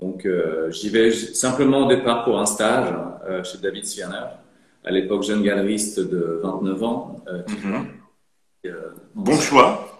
[0.00, 2.94] Donc euh, j'y vais simplement au départ pour un stage
[3.28, 4.26] euh, chez David Swierner,
[4.84, 7.86] à l'époque jeune galeriste de 29 ans, euh, Mhm.
[8.66, 8.70] euh,
[9.14, 9.91] Bon choix.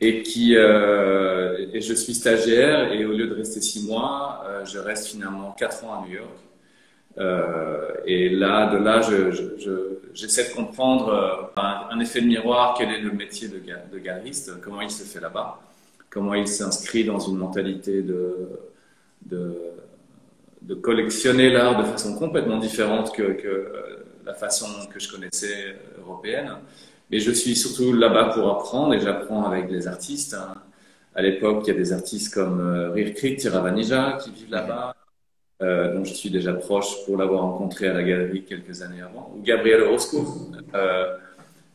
[0.00, 4.64] Et qui euh, et je suis stagiaire et au lieu de rester six mois, euh,
[4.64, 6.30] je reste finalement quatre ans à New York.
[7.18, 12.26] Euh, et là, de là, je, je, je- j'essaie de comprendre un, un effet de
[12.26, 13.58] miroir, quel est le métier de,
[13.92, 15.60] de galeriste, comment il se fait là-bas,
[16.10, 18.48] comment il s'inscrit dans une mentalité de,
[19.24, 19.54] de,
[20.62, 23.72] de collectionner l'art de façon complètement différente que, que
[24.24, 26.50] la façon que je connaissais européenne.
[27.10, 30.34] Mais je suis surtout là-bas pour apprendre et j'apprends avec des artistes.
[30.34, 30.54] hein.
[31.14, 34.94] À l'époque, il y a des artistes comme euh, Rirkrit Tiravanija qui vivent là-bas,
[35.62, 39.32] euh, dont je suis déjà proche pour l'avoir rencontré à la galerie quelques années avant,
[39.34, 40.26] ou Gabriel Orozco.
[40.74, 41.16] Euh,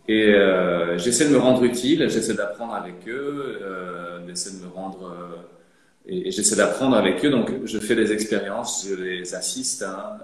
[0.08, 3.60] et euh, j'essaie de me rendre utile, j'essaie d'apprendre avec eux,
[4.28, 5.15] j'essaie de me rendre
[6.06, 7.30] et, j'essaie d'apprendre avec eux.
[7.30, 10.17] Donc, je fais des expériences, je les assiste, hein,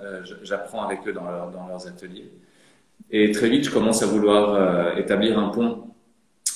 [0.44, 2.30] j'apprends avec eux dans leurs ateliers.
[3.12, 5.84] Et très vite, je commence à vouloir euh, établir un pont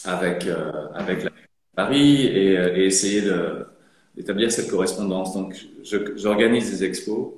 [0.05, 1.31] avec, euh, avec la
[1.75, 3.23] Paris et, euh, et essayer
[4.15, 5.33] d'établir cette correspondance.
[5.33, 5.55] Donc,
[6.15, 7.33] j'organise des expos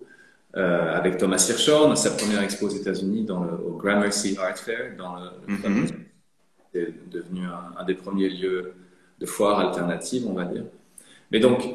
[0.55, 4.95] euh, avec Thomas Hirschhorn, sa première expo aux États-Unis dans le, au Gramercy Art Fair,
[4.97, 5.57] dans le, Mhm.
[5.57, 5.87] fameux-
[6.73, 8.73] c'est devenu un, un des premiers lieux
[9.19, 10.63] de foire alternative, on va dire.
[11.31, 11.67] Mais donc,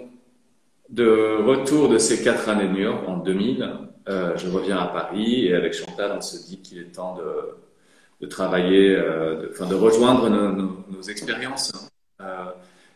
[0.90, 3.68] de retour de ces quatre années de New York en 2000,
[4.08, 7.18] euh, je reviens à Paris et avec Chantal, on se dit qu'il est temps
[8.20, 11.72] de, travailler, euh, de, rejoindre nos, expériences.
[12.20, 12.46] Euh,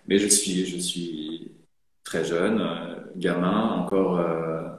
[0.08, 1.52] mais je suis, je suis
[2.02, 2.66] très jeune,
[3.16, 4.24] gamin, encore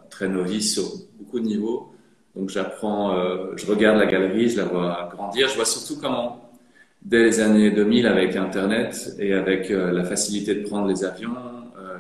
[0.10, 0.86] très novice sur
[1.20, 1.94] beaucoup de niveaux.
[2.36, 3.16] Donc j'apprends,
[3.56, 5.48] je regarde la galerie, je la vois grandir.
[5.48, 6.52] Je vois surtout comment,
[7.02, 11.36] dès les années 2000, avec Internet et avec la facilité de prendre les avions,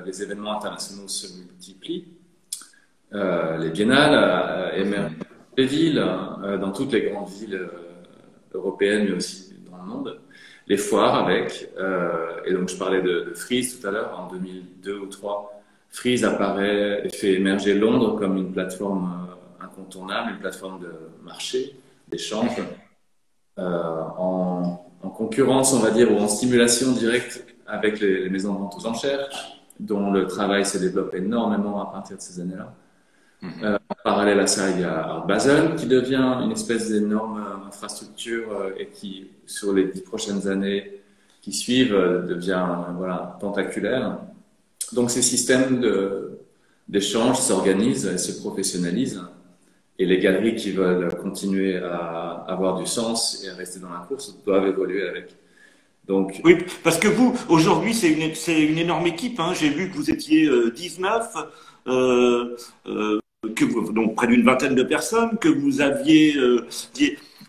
[0.06, 2.12] les événements internationaux se multiplient.
[3.13, 5.13] Les biennales émergent
[5.58, 7.69] les villes, hein, dans toutes les grandes villes
[8.54, 10.19] européennes, mais aussi dans le monde
[10.67, 11.69] les foires avec.
[11.78, 15.62] Euh, et donc, je parlais de, de Freeze tout à l'heure, en 2002 ou 2003.
[15.89, 20.91] Freeze apparaît et fait émerger Londres comme une plateforme euh, incontournable, une plateforme de
[21.23, 21.76] marché,
[22.08, 22.58] d'échange,
[23.60, 28.54] euh, en, en, concurrence, on va dire, ou en stimulation directe avec les, les maisons
[28.54, 29.30] de vente aux enchères,
[29.80, 32.73] dont le travail se développe énormément à partir de ces années-là.
[33.63, 37.67] Euh, en parallèle à ça, il y a Basel qui devient une espèce d'énorme euh,
[37.67, 41.01] infrastructure euh, et qui, sur les dix prochaines années
[41.41, 41.93] qui suivent,
[42.25, 42.65] devient
[42.97, 44.17] voilà, tentaculaire.
[44.93, 45.86] Donc ces systèmes
[46.88, 49.21] d'échange s'organisent et se professionnalisent.
[49.99, 54.06] Et les galeries qui veulent continuer à avoir du sens et à rester dans la
[54.08, 55.36] course doivent évoluer avec.
[56.08, 56.39] Donc...
[56.45, 58.32] Oui, parce que vous, aujourd'hui, c'est une,
[58.69, 59.38] une énorme équipe.
[59.41, 59.51] Hein.
[59.53, 61.36] J'ai vu que vous étiez 19.
[61.88, 66.67] Euh, euh, donc près d'une vingtaine de personnes, que vous aviez euh,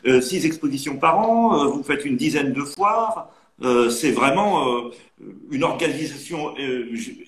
[0.07, 3.31] euh, six expositions par an, euh, vous faites une dizaine de foires.
[3.91, 4.91] c'est vraiment
[5.51, 6.55] une organisation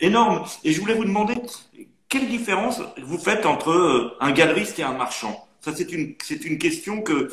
[0.00, 0.44] énorme.
[0.64, 1.35] Et je voulais vous demander
[2.09, 5.46] quelle différence vous faites entre un galeriste et un marchand?
[5.61, 7.31] Ça, c'est une c'est une question que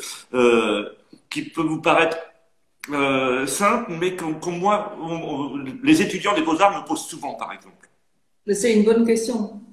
[1.28, 2.18] qui peut vous paraître
[3.46, 4.96] simple, mais que, moi,
[5.82, 7.88] les étudiants des beaux-arts me posent souvent, par exemple.
[8.52, 9.63] C'est une bonne question.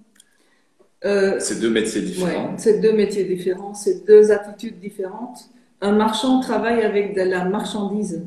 [1.03, 2.55] Euh, c'est deux métiers différents.
[2.57, 5.49] c'est deux métiers différents, c'est deux attitudes différentes.
[5.81, 8.23] Un marchand travaille avec de la marchandise,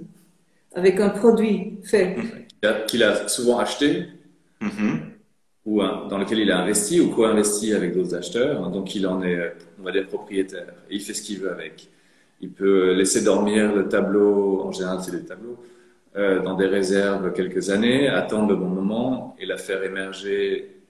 [0.74, 2.16] avec un produit fait.
[2.88, 4.06] Qu'il a souvent acheté,
[4.60, 4.98] mm-hmm.
[5.66, 8.70] ou dans lequel il a investi ou co-investi avec d'autres acheteurs.
[8.70, 10.74] Donc il en est, on va dire, propriétaire.
[10.90, 11.88] Et il fait ce qu'il veut avec.
[12.40, 15.58] Il peut laisser dormir le tableau, en général c'est des tableaux,
[16.16, 20.80] euh, dans des réserves quelques années, attendre le bon moment et la faire émerger.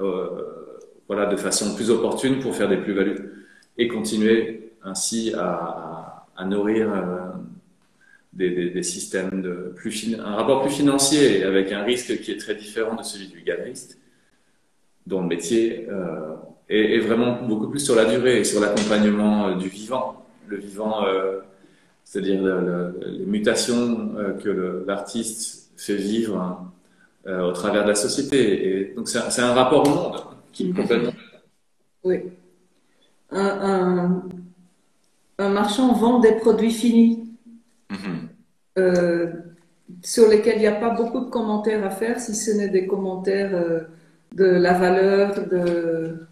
[0.00, 0.61] Euh,
[1.08, 3.46] voilà, de façon plus opportune pour faire des plus-values
[3.78, 7.32] et continuer ainsi à, à, nourrir euh,
[8.32, 12.38] des, des, des, systèmes de plus un rapport plus financier avec un risque qui est
[12.38, 13.98] très différent de celui du galeriste,
[15.06, 16.34] dont le métier euh,
[16.68, 20.24] est, vraiment beaucoup plus sur la durée et sur l'accompagnement euh, du vivant.
[20.46, 21.40] Le vivant, euh,
[22.04, 22.42] c'est-à-dire
[23.06, 24.12] les mutations
[24.42, 28.66] que l'artiste fait vivre hein, au travers de la société.
[28.68, 30.16] Et donc c'est un rapport au monde
[32.04, 32.20] oui.
[33.30, 34.22] Un,
[35.38, 37.30] marchand vend des produits finis
[37.90, 38.78] mm-hmm.
[38.78, 39.32] euh,
[40.02, 42.86] sur lesquels il n'y a pas beaucoup de commentaires à faire, si ce n'est des
[42.86, 43.80] commentaires euh,
[44.34, 46.26] de la valeur, de,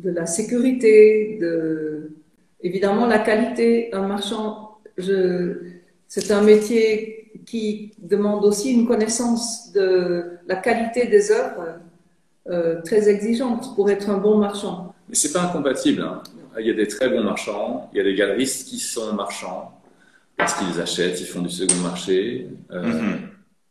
[0.00, 2.12] de la sécurité, de
[2.60, 3.92] évidemment la qualité.
[3.92, 4.78] Un marchand,
[6.06, 11.80] c'est un métier qui demande aussi une connaissance de la qualité des œuvres
[12.48, 14.94] euh, très exigeante pour être un bon marchand.
[15.08, 16.02] Mais c'est pas incompatible.
[16.02, 16.22] Hein.
[16.58, 19.78] Il y a des très bons marchands, il y a des galeristes qui sont marchands
[20.36, 22.48] parce qu'ils achètent, ils font du second marché.
[22.70, 23.16] Euh, mm-hmm.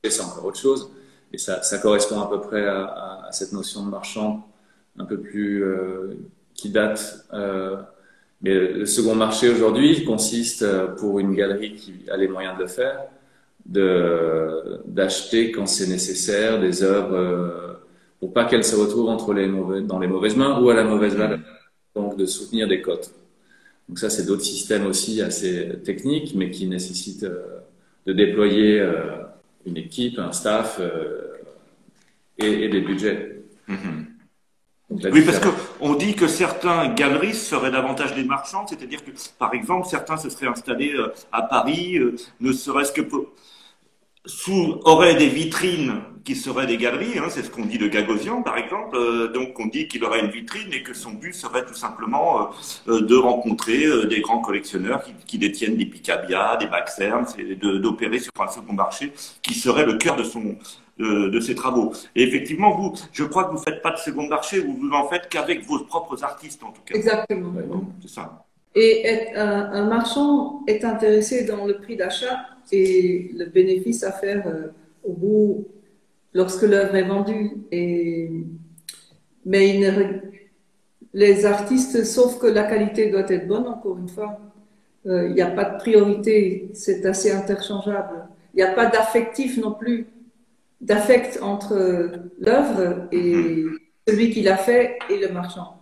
[0.04, 0.92] Et c'est encore autre chose.
[1.34, 4.48] Et ça, ça correspond à peu près à, à, cette notion de marchand
[4.98, 6.18] un peu plus euh,
[6.54, 7.26] qui date.
[7.34, 7.78] Euh,
[8.42, 10.66] mais le second marché aujourd'hui consiste
[10.98, 13.02] pour une galerie qui a les moyens de le faire,
[13.66, 17.66] de d'acheter quand c'est nécessaire des œuvres
[18.19, 20.84] pour pas qu'elle se retrouve entre les mauvais, dans les mauvaises mains ou à la
[20.84, 21.39] mauvaise valeur.
[21.95, 23.12] Donc de soutenir des cotes.
[23.88, 27.60] Donc ça, c'est d'autres systèmes aussi assez techniques, mais qui nécessitent euh,
[28.06, 29.23] de déployer euh,
[29.65, 31.38] une équipe, un staff euh,
[32.38, 33.41] et, et, des budgets.
[33.69, 35.12] Mm-hmm.
[35.12, 39.88] oui, parce qu'on dit que certains galeristes seraient davantage des marchands, c'est-à-dire que, par exemple,
[39.88, 40.93] certains se seraient installés
[41.32, 41.99] à Paris,
[42.39, 43.27] ne serait-ce que pour
[44.28, 48.44] sous, aurait des vitrines qui seraient des galeries, hein, c'est ce qu'on dit de Gagosian
[48.44, 51.66] par exemple, euh, donc on dit qu'il aurait une vitrine et que son but serait
[51.66, 52.46] tout simplement euh,
[52.90, 56.68] euh, de rencontrer des grands collectionneurs qui, qui, détiennent des Picabia, des
[57.38, 60.58] et d'opérer sur un second marché qui serait le cœur de son
[60.98, 61.94] de, ses travaux.
[62.16, 65.08] Et effectivement, vous, je crois que vous faites pas de second marché, vous vous en
[65.08, 66.96] faites qu'avec vos propres artistes en tout cas.
[66.96, 67.54] Exactement.
[68.02, 68.46] c'est ça.
[68.75, 74.47] Et un, un marchand est intéressé dans le prix d'achat et le bénéfice à faire
[74.47, 74.67] euh,
[75.03, 75.67] au bout
[76.34, 77.58] lorsque l'œuvre est vendue.
[77.71, 78.30] Et,
[79.45, 79.80] mais
[81.13, 84.39] les artistes, sauf que la qualité doit être bonne, encore une fois,
[85.06, 88.27] euh, il n'y a pas de priorité, c'est assez interchangeable.
[88.53, 90.08] Il n'y a pas d'affectif non plus.
[90.80, 93.80] d'affect entre l'œuvre et mhm.
[94.08, 95.82] celui qui l'a fait et le marchand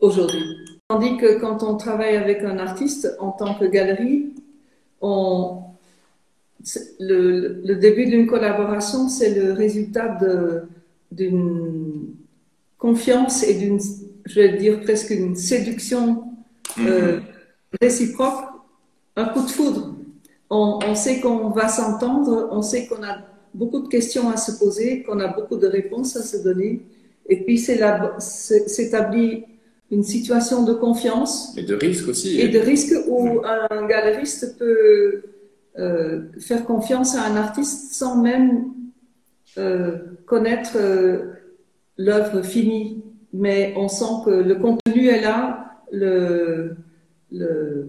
[0.00, 0.61] aujourd'hui.
[0.92, 4.34] Tandis que quand on travaille avec un artiste en tant que galerie,
[5.00, 5.62] on,
[7.00, 10.18] le, le, début d'une collaboration, c'est le résultat
[11.10, 12.14] d'une
[12.76, 13.80] confiance et d'une,
[14.26, 16.24] je vais dire presque une séduction
[16.80, 17.22] euh, mhm.
[17.80, 18.44] réciproque,
[19.16, 19.96] un coup de foudre.
[20.50, 23.16] On, on sait qu'on va s'entendre, on sait qu'on a
[23.54, 26.82] beaucoup de questions à se poser, qu'on a beaucoup de réponses à se donner.
[27.30, 29.46] Et puis s'établit
[29.92, 31.54] une situation de confiance.
[31.56, 32.40] Et de risque aussi.
[32.40, 35.22] Et de risque où un galeriste peut
[35.78, 38.72] euh, faire confiance à un artiste sans même
[39.58, 41.34] euh, connaître euh,
[41.98, 43.04] l'œuvre finie.
[43.34, 46.74] Mais on sent que le contenu est là, le,
[47.30, 47.88] le,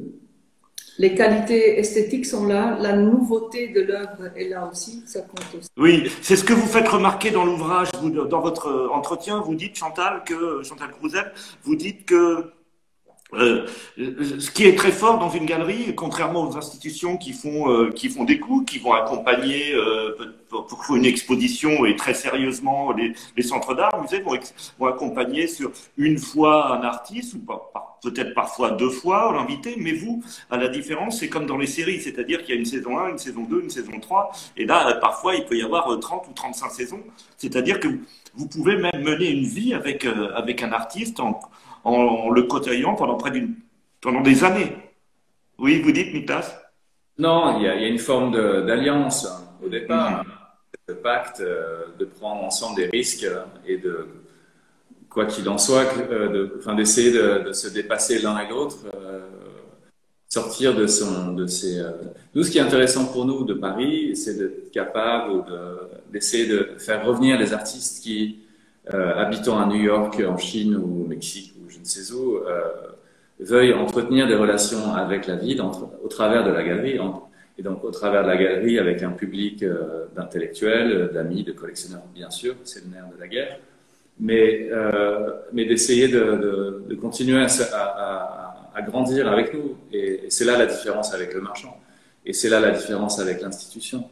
[0.97, 5.69] les qualités esthétiques sont là, la nouveauté de l'œuvre est là aussi, ça compte aussi.
[5.77, 10.23] Oui, c'est ce que vous faites remarquer dans l'ouvrage, dans votre entretien, vous dites, Chantal,
[10.23, 11.32] que, Chantal Crouzel,
[11.63, 12.51] vous dites que
[13.36, 13.65] euh,
[13.98, 18.10] ce qui est très fort dans une galerie, contrairement aux institutions qui font euh, qui
[18.10, 20.15] font des coups, qui vont accompagner euh,
[20.50, 24.38] pour, une exposition et très sérieusement les, les centres d'art, musées vont,
[24.80, 27.39] vont, accompagner sur une fois un artiste ou
[28.04, 29.76] peut-être parfois deux fois l'invité.
[29.78, 32.65] Mais vous, à la différence, c'est comme dans les séries, c'est-à-dire qu'il y a une
[32.65, 36.00] saison 1, une saison 2, une saison 3, et là parfois il peut y avoir
[36.00, 37.04] 30 ou 35 saisons.
[37.38, 37.88] C'est-à-dire que
[38.36, 41.39] vous pouvez même mener une vie avec avec un artiste en
[41.84, 43.56] en, le côtoyant pendant près d'une,
[44.02, 44.76] pendant des années.
[45.58, 46.62] Oui, vous dites, Nitas
[47.17, 50.26] Non, il y, a, il y, a, une forme d'alliance hein, au départ,
[50.88, 53.28] de pacte, euh, de prendre ensemble des risques
[53.65, 54.08] et de,
[55.10, 59.22] quoi qu'il en soit, euh, de, d'essayer de, de, se dépasser l'un et l'autre, euh,
[60.34, 61.82] sortir de son, de ses.
[62.34, 65.43] Nous, ce qui est intéressant pour nous de Paris, c'est d'être capable
[66.12, 68.39] d'essayer de, faire revenir les artistes qui,
[68.91, 71.54] habitant à New York, en Chine ou au Mexique
[71.86, 72.62] Cézot euh,
[73.39, 77.00] veuille entretenir des relations avec la ville au travers de la galerie,
[77.58, 82.04] et donc au travers de la galerie avec un public euh, d'intellectuels, d'amis, de collectionneurs,
[82.13, 83.60] bien sûr, c'est le nerf de la guerre,
[84.19, 88.42] mais, euh, mais d'essayer de, continuer à,
[88.81, 89.75] grandir avec nous.
[89.91, 91.79] Et, c'est là la différence avec le marchand.
[92.25, 94.09] Et c'est là la différence avec l'institution.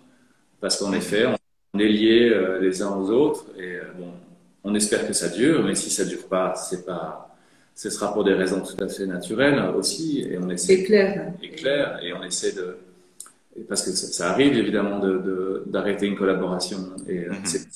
[0.59, 1.25] Parce qu'en effet,
[1.73, 4.11] on est liés les uns aux autres, et bon,
[4.63, 7.31] on espère que ça dure, mais si ça dure pas, c'est pas
[7.81, 10.21] ce sera pour des raisons tout à fait naturelles aussi.
[10.21, 10.73] Et on essaie.
[10.73, 11.33] Et clair.
[11.41, 11.99] Et clair.
[12.03, 12.77] Et on essaie de.
[13.67, 14.99] Parce que ça, arrive évidemment
[15.65, 16.77] d'arrêter de, une collaboration.
[17.07, 17.39] Et euh, mhm.
[17.43, 17.67] c'est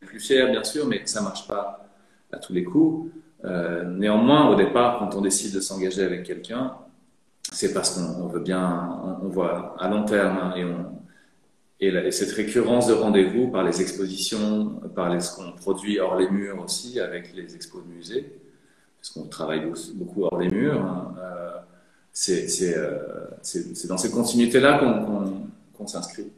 [0.00, 1.86] plus fier, bien sûr, mais ça marche pas
[2.32, 3.10] à tous les coups.
[3.44, 6.74] Euh, néanmoins, au départ, quand on décide de s'engager avec quelqu'un,
[7.50, 11.02] c'est parce qu'on veut bien, on, voit à long terme hein, et, on,
[11.80, 16.30] et, cette récurrence de rendez-vous par les expositions, par les, ce qu'on produit hors les
[16.30, 18.32] murs aussi avec les expos de musée,
[19.00, 20.80] parce qu'on travaille beaucoup hors des murs.
[20.80, 21.50] Hein, euh,
[22.28, 26.30] euh, c'est dans ces continuités-là qu'on s'inscrit.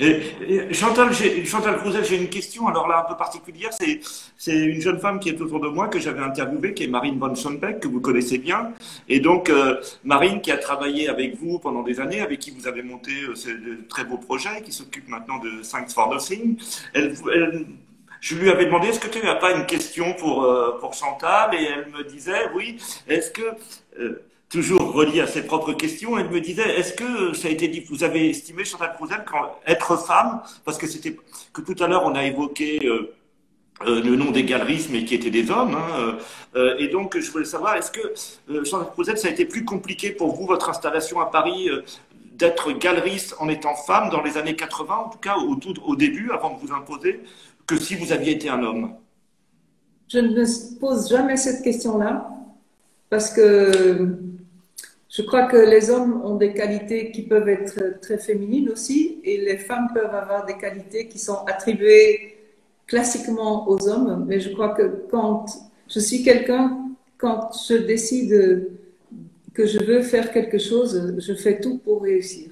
[0.00, 1.12] Et, Chantal,
[1.44, 3.70] Chantal j'ai une question, alors là un peu particulière.
[3.72, 7.18] C'est une jeune femme qui est autour de moi que j'avais interviewée, qui est Marine
[7.18, 8.72] von Schonbeck, que vous connaissez bien.
[9.08, 12.66] Et donc, euh, Marine qui a travaillé avec vous pendant des années, avec qui vous
[12.66, 13.50] avez monté ce
[13.88, 16.56] très beau projet, qui s'occupe maintenant de Thanks for Nothing.
[16.94, 17.66] Elle, elle,
[18.20, 21.54] je lui avais demandé est-ce que tu n'as pas une question pour, euh, Chantal?
[21.54, 22.76] Et elle me disait oui.
[23.08, 23.42] Est-ce que,
[23.98, 27.68] euh, toujours relié à ses propres questions, elle me disait est-ce que ça a été
[27.68, 29.24] dit, vous avez estimé Chantal Prouzel
[29.66, 31.16] être femme, parce que c'était
[31.52, 33.14] que tout à l'heure on a évoqué euh,
[33.86, 35.74] le nom des galeristes, mais qui étaient des hommes.
[35.74, 36.18] Hein,
[36.78, 40.34] et donc, je voulais savoir, est-ce que Chantal Prouzel, ça a été plus compliqué pour
[40.34, 41.70] vous, votre installation à Paris,
[42.34, 45.96] d'être galeriste en étant femme dans les années 80, en tout cas au, tout, au
[45.96, 47.20] début, avant de vous imposer,
[47.66, 48.94] que si vous aviez été un homme?
[50.08, 52.28] Je ne me pose jamais cette question-là
[53.10, 54.18] parce que
[55.10, 59.38] je crois que les hommes ont des qualités qui peuvent être très féminines aussi et
[59.38, 62.36] les femmes peuvent avoir des qualités qui sont attribuées
[62.86, 64.24] classiquement aux hommes.
[64.28, 65.46] Mais je crois que quand
[65.88, 66.78] je suis quelqu'un,
[67.18, 68.70] quand je décide
[69.52, 72.50] que je veux faire quelque chose, je fais tout pour réussir.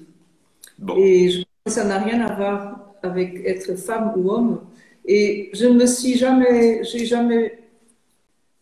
[0.97, 4.59] Et je crois que ça n'a rien à voir avec être femme ou homme.
[5.05, 7.57] Et je ne me suis jamais, j'ai jamais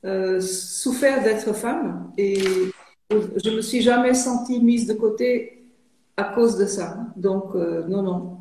[0.05, 2.37] euh, souffert d'être femme et
[3.11, 5.63] je me suis jamais sentie mise de côté
[6.17, 6.97] à cause de ça.
[7.15, 8.33] Donc, euh, non, non.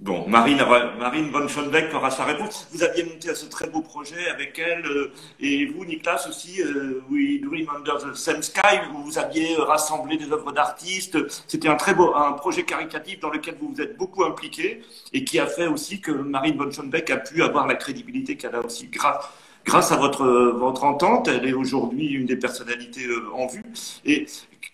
[0.00, 0.58] Bon, Marine,
[0.98, 2.68] Marine von Schoenbeck aura sa réponse.
[2.72, 6.60] Vous aviez monté à ce très beau projet avec elle, euh, et vous, Nicolas, aussi,
[6.60, 11.16] euh, We Dream Under the Same Sky, où vous aviez rassemblé des œuvres d'artistes.
[11.46, 14.82] C'était un très beau, un projet caritatif dans lequel vous vous êtes beaucoup impliqué,
[15.12, 18.56] et qui a fait aussi que Marine von Schoenbeck a pu avoir la crédibilité qu'elle
[18.56, 19.24] a aussi grâce
[19.64, 23.62] grâce à votre, votre entente, elle est aujourd'hui une des personnalités euh, en vue.
[24.04, 24.26] Et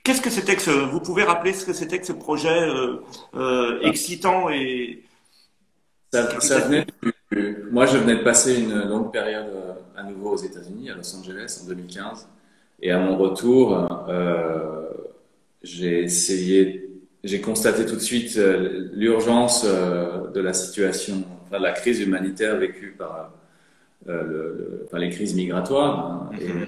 [0.03, 2.97] qu'est-ce que c'était que vous pouvez rappeler ce que c'était que ce projet euh,
[3.35, 5.03] euh, excitant et
[6.13, 6.85] ça, venait
[7.71, 11.15] moi, je venais de passer une longue période euh, à nouveau aux États-Unis, à Los
[11.17, 12.27] Angeles, en 2015.
[12.83, 14.89] Et à mon retour, euh,
[15.63, 16.89] j'ai essayé,
[17.23, 22.57] j'ai constaté tout de suite euh, l'urgence euh, de la situation, enfin, la crise humanitaire
[22.57, 23.31] vécue par,
[24.11, 26.67] euh, le, enfin, les crises migratoires hein, et mm-hmm.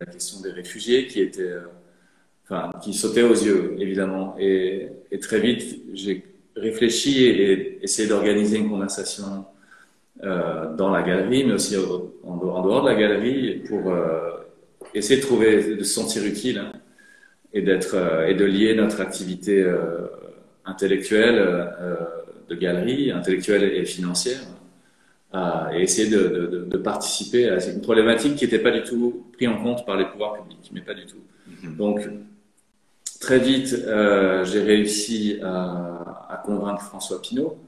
[0.00, 1.54] la question des réfugiés qui était,
[2.44, 4.36] enfin, qui sautait aux yeux, évidemment.
[4.38, 6.24] Et, et très vite, j'ai
[6.56, 9.44] réfléchi et, essayé d'organiser une conversation
[10.22, 14.30] euh, dans la galerie, mais aussi en, dehors de la galerie, pour euh,
[14.94, 16.72] essayer de trouver, de se sentir utile hein,
[17.52, 20.06] et d'être euh, et de lier notre activité euh,
[20.64, 21.96] intellectuelle euh,
[22.48, 24.40] de galerie, intellectuelle et financière,
[25.34, 29.26] à, et essayer de, de, de, participer à une problématique qui n'était pas du tout
[29.32, 31.22] prise en compte par les pouvoirs publics, mais pas du tout.
[31.50, 31.76] Mm-hmm.
[31.76, 32.08] Donc
[33.20, 33.76] très vite,
[34.44, 37.58] j'ai réussi à, à, convaincre François Pinault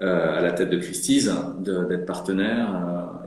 [0.00, 1.28] euh, à la tête de Christie's,
[1.58, 2.68] d'être partenaire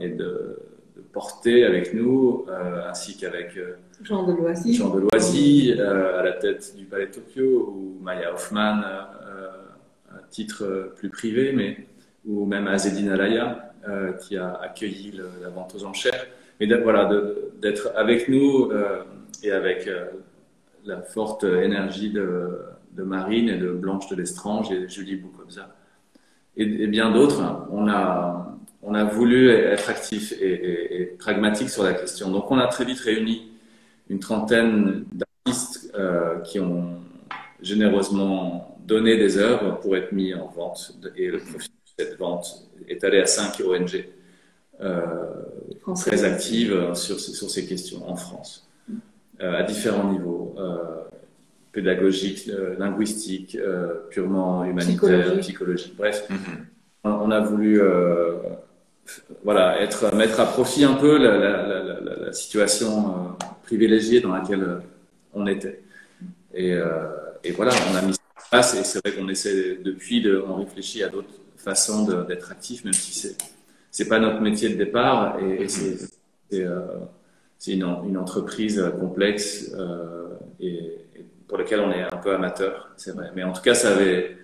[0.00, 0.58] et de,
[0.96, 3.58] de, porter avec nous, euh, ainsi qu'avec
[4.02, 8.32] Jean de Loisy, Jean de Loisy à la tête du Palais de Tokyo, ou Maya
[8.32, 11.86] Hoffman, à titre plus privé, mais
[12.26, 13.61] ou même Azedine Alaya,
[14.20, 16.26] qui a accueilli la vente aux enchères.
[16.60, 17.10] Mais voilà,
[17.60, 18.70] d'être avec nous
[19.42, 19.88] et avec
[20.84, 22.58] la forte énergie de,
[22.96, 25.68] Marine et de Blanche de l'Estrange et Julie Boukobza
[26.56, 31.70] et, et bien d'autres, on a, on a voulu être actif et, et, et, pragmatique
[31.70, 32.30] sur la question.
[32.30, 33.52] Donc on a très vite réuni
[34.08, 37.00] une trentaine d'artistes euh, qui ont
[37.62, 42.68] généreusement donné des œuvres pour être mis en vente et le profit de cette vente
[42.88, 44.04] est allé à cinq ONG
[44.80, 45.00] euh,
[45.94, 48.68] très actives sur, sur ces questions en France
[49.40, 50.54] euh, à différents niveaux.
[50.58, 51.02] Euh,
[51.72, 55.94] pédagogique, euh, linguistique, euh, purement humanitaire, psychologique.
[55.96, 57.24] Bref, mm -hmm.
[57.26, 58.36] on, a voulu euh,
[59.42, 61.52] voilà, être, mettre à profit un peu la, la,
[61.88, 63.12] la, la situation euh,
[63.68, 64.78] privilégiée dans laquelle euh,
[65.38, 65.76] on était.
[66.62, 69.78] Et, euh, et, voilà, on a mis ça en place et c'est vrai qu'on essaie
[69.88, 73.36] depuis, de, on réfléchit à d'autres façons d'être actif, même si c'est
[73.90, 79.70] c'est pas notre métier de départ et, et c'est une, une, entreprise complexe
[80.60, 81.02] et,
[81.52, 83.30] pour lequel on est un peu amateur, c'est vrai.
[83.36, 84.38] Mais en tout cas, ça avait,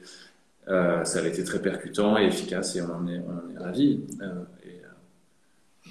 [0.68, 3.64] euh, ça avait été très percutant et efficace et on en est, on en est
[3.64, 4.02] ravis.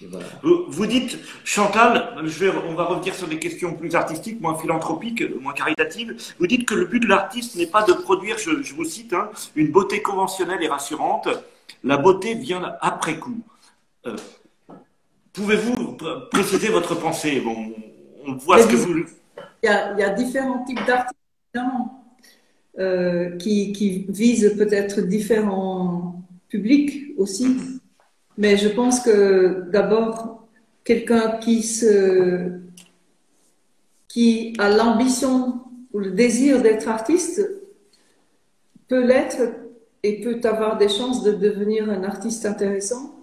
[0.10, 0.26] Voilà.
[0.44, 4.58] vous, vous, dites, Chantal, je vais, on va revenir sur des questions plus artistiques, moins
[4.58, 6.16] philanthropiques, moins caritatives.
[6.40, 9.14] Vous dites que le but de l'artiste n'est pas de produire, je, je vous cite,
[9.14, 11.28] hein, une beauté conventionnelle et rassurante.
[11.84, 13.40] La beauté vient après coup.
[14.06, 14.16] Euh,
[15.34, 15.98] Pouvez-vous
[16.32, 17.40] préciser votre pensée?
[17.42, 17.72] Bon,
[18.26, 19.06] on voit ce que vous
[19.64, 21.16] il y a, il y a différents types d'artistes,
[22.80, 27.58] euh, qui, qui, visent peut-être différents publics aussi.
[28.38, 30.48] Mais je pense que d'abord,
[30.84, 32.52] quelqu'un qui, se,
[34.08, 35.62] qui a l'ambition
[35.94, 37.50] ou le désir d'être artiste
[38.88, 39.42] peut l'être
[40.04, 43.16] et peut avoir des chances de devenir un artiste intéressant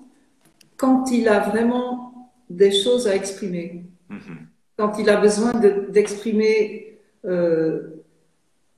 [0.76, 3.84] quand il a vraiment des choses à exprimer.
[4.10, 4.38] Mm -hmm
[4.76, 5.52] quand il a besoin
[5.90, 8.04] d'exprimer de, euh,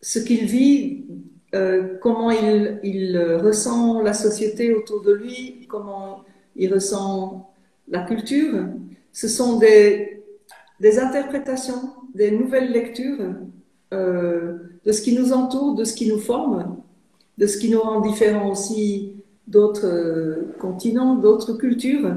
[0.00, 1.06] ce qu'il vit,
[1.56, 7.50] euh, comment il, il, ressent la société autour de lui, comment il ressent
[7.88, 8.54] la culture.
[9.12, 10.22] Ce sont des,
[10.98, 13.34] interprétations, des nouvelles lectures
[13.94, 16.76] euh, de ce qui nous entoure, de ce qui nous forme,
[17.38, 19.14] de ce qui nous rend différents aussi
[19.46, 22.14] d'autres euh, continents, d'autres cultures.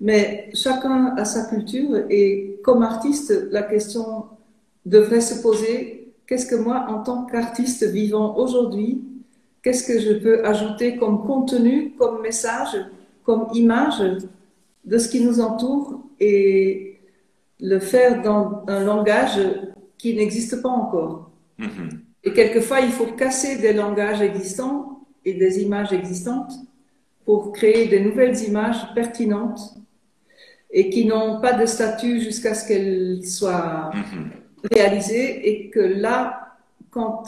[0.00, 4.26] Mais chacun a sa culture et comme artiste, la question
[4.84, 5.95] devrait se poser,
[6.26, 9.02] qu'est-ce que moi, en tant qu'artiste vivant aujourd'hui,
[9.62, 12.76] qu'est-ce que je peux ajouter comme contenu, comme message,
[13.24, 14.02] comme image
[14.84, 17.00] de ce qui nous entoure et
[17.60, 19.40] le faire dans un langage
[19.98, 21.30] qui n'existe pas encore?
[21.58, 21.98] Mm-hmm.
[22.24, 26.52] Et quelquefois, il faut casser des langages existants et des images existantes
[27.24, 29.74] pour créer des nouvelles images pertinentes
[30.70, 34.45] et qui n'ont pas de statut jusqu'à ce qu'elles soient mm-hmm.
[34.72, 36.56] Réalisées et que là,
[36.90, 37.24] quand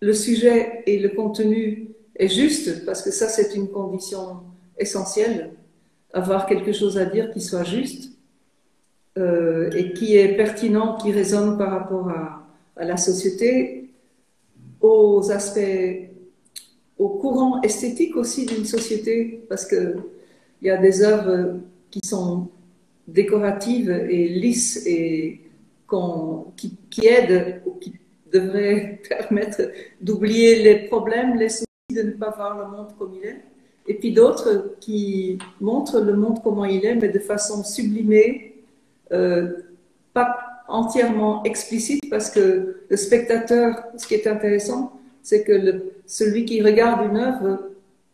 [0.00, 4.40] le sujet et le contenu est juste, parce que ça c'est une condition
[4.78, 5.52] essentielle,
[6.12, 8.12] avoir quelque chose à dire qui soit juste
[9.18, 12.38] euh, et qui est pertinent, qui résonne par rapport à,
[12.76, 13.90] la société,
[14.80, 16.10] aux aspects,
[16.98, 19.96] au courant esthétique aussi d'une société, parce que
[20.60, 21.58] il y a des œuvres
[21.90, 22.48] qui sont
[23.06, 25.40] décoratives et lisses et
[26.56, 27.94] qui, qui aident ou qui
[28.32, 29.62] devraient permettre
[30.00, 33.40] d'oublier les problèmes, les soucis, de ne pas voir le monde comme il est.
[33.88, 38.62] Et puis d'autres qui montrent le monde comment il est, mais de façon sublimée,
[39.10, 39.50] euh,
[40.12, 40.36] pas
[40.68, 47.10] entièrement explicite, parce que le spectateur, ce qui est intéressant, c'est que celui qui regarde
[47.10, 47.70] une œuvre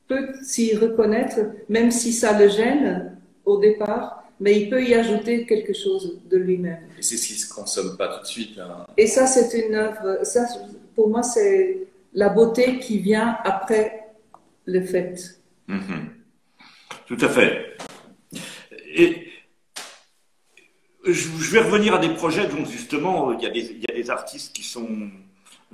[0.08, 5.46] peut s'y reconnaître, même si ça le gêne au départ, mais il peut y ajouter
[5.46, 6.84] quelque chose de lui-même.
[6.98, 8.58] Et c'est ce qui ne se consomme pas tout de suite.
[8.58, 8.86] Hein.
[8.96, 10.46] Et ça, c'est une œuvre, ça,
[10.94, 11.78] pour moi, c'est
[12.14, 14.08] la beauté qui vient après
[14.64, 15.40] le fait.
[15.66, 16.10] Mhm.
[17.06, 17.76] Tout à fait.
[18.94, 19.28] Et
[21.04, 23.94] je vais revenir à des projets dont justement il y a des, il y a
[23.94, 25.10] des artistes qui sont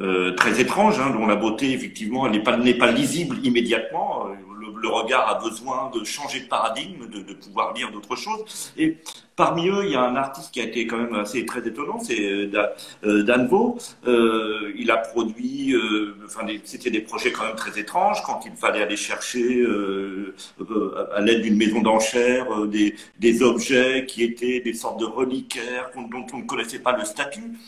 [0.01, 4.29] euh, très étranges, hein, dont la beauté effectivement n'est pas, pas lisible immédiatement.
[4.73, 8.73] Le, regard a besoin de changer de paradigme, de, pouvoir lire d'autres choses.
[9.37, 11.99] Parmi eux, il y a un artiste qui a été quand même assez très étonnant,
[11.99, 12.49] c'est euh,
[13.05, 13.77] euh, Dan Vaux.
[14.07, 15.75] Euh, il a produit,
[16.25, 19.65] enfin, c'était des projets quand même très étranges quand il fallait aller chercher
[21.17, 26.39] à l'aide d'une maison d'enchères des, objets qui étaient des sortes de reliquaires dont on
[26.39, 27.59] ne connaissait pas le statut.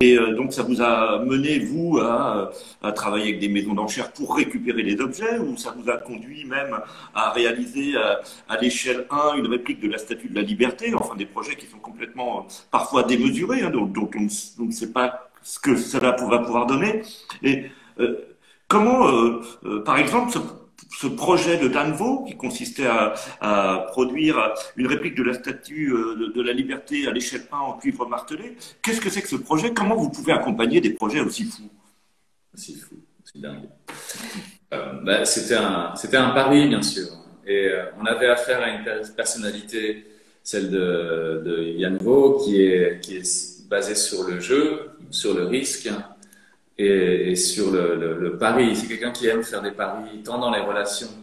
[0.00, 2.50] Et donc ça vous a mené vous à,
[2.94, 6.78] travailler avec des maisons d'enchères pour récupérer les objets, ou ça vous a conduit même
[7.14, 10.94] à réaliser à l'échelle 1 une réplique de la Statue de la Liberté?
[11.14, 15.58] Des projets qui sont complètement euh, parfois démesurés, hein, dont, on, ne sait pas ce
[15.58, 17.02] que cela va pouvoir donner.
[17.42, 17.66] Et
[17.98, 18.16] euh,
[18.68, 22.86] comment, euh, par exemple, ce, projet de Danvo, qui consistait
[23.40, 25.88] à, produire une réplique de la statue
[26.34, 29.72] de, la liberté à l'échelle 1 en cuivre martelé, qu'est-ce que c'est que ce projet?
[29.72, 31.70] Comment vous pouvez accompagner des projets aussi fous?
[32.54, 32.96] Aussi fous.
[34.70, 37.06] Ben, c'était un, un pari, bien sûr.
[37.46, 38.84] Et on avait affaire à une
[39.16, 40.09] personnalité
[40.50, 45.44] celle de, de Yann Vaux, qui est, qui est basée sur le jeu, sur le
[45.44, 45.88] risque
[46.76, 48.74] et, sur le, le, pari.
[48.74, 51.14] C'est quelqu'un qui aime faire des paris, tant dans les relations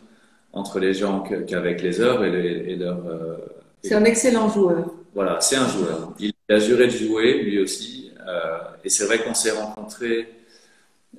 [0.53, 3.05] entre les gens qu'avec les œuvres et, leur.
[3.05, 3.35] Euh,
[3.83, 4.85] c'est un excellent joueur.
[5.13, 6.13] Voilà, c'est un joueur.
[6.19, 8.11] Il a juré de jouer, lui aussi.
[8.25, 10.29] Euh, et c'est vrai qu'on s'est rencontrés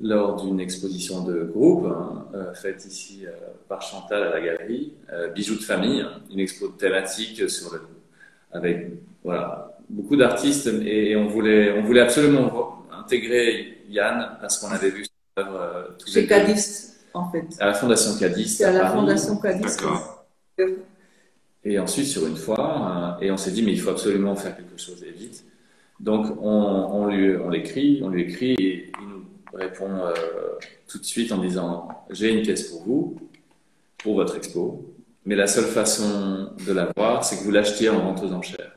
[0.01, 3.33] lors d'une exposition de groupe hein, euh, faite ici euh,
[3.69, 4.95] par Chantal à la galerie,
[5.35, 7.81] Bijoux de famille, une expo thématique sur le,
[8.53, 8.88] avec
[9.24, 15.05] voilà, beaucoup d'artistes et, on, voulait, on voulait absolument intégrer Yann parce qu'on avait vu
[15.05, 17.44] son œuvre tous Chez Cadis, en fait.
[17.59, 18.49] À la Fondation Cadis.
[18.49, 19.76] C'est à, la Fondation Cadis.
[21.64, 24.80] Et ensuite, sur une fois, et on s'est dit, mais il faut absolument faire quelque
[24.80, 25.44] chose et vite.
[26.01, 30.12] Donc, on, on, lui, on l'écrit, on lui écrit et il nous répond euh,
[30.86, 33.16] tout de suite en disant J'ai une pièce pour vous,
[33.99, 34.94] pour votre expo,
[35.29, 38.72] mais la seule façon de la voir, c'est que vous l'achetiez en vente aux enchères.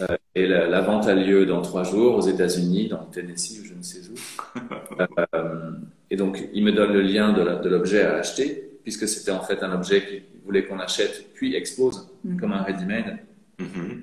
[0.00, 3.64] Euh, et la, vente a lieu dans trois jours aux États-Unis, dans le Tennessee ou
[3.64, 4.58] je ne sais où.
[5.34, 5.70] Euh,
[6.10, 9.62] et donc, il me donne le lien de l'objet à acheter, puisque c'était en fait
[9.62, 12.38] un objet qu'il voulait qu'on achète puis expose mm.
[12.38, 13.18] comme un ready-made.
[13.58, 14.02] Mm-hmm.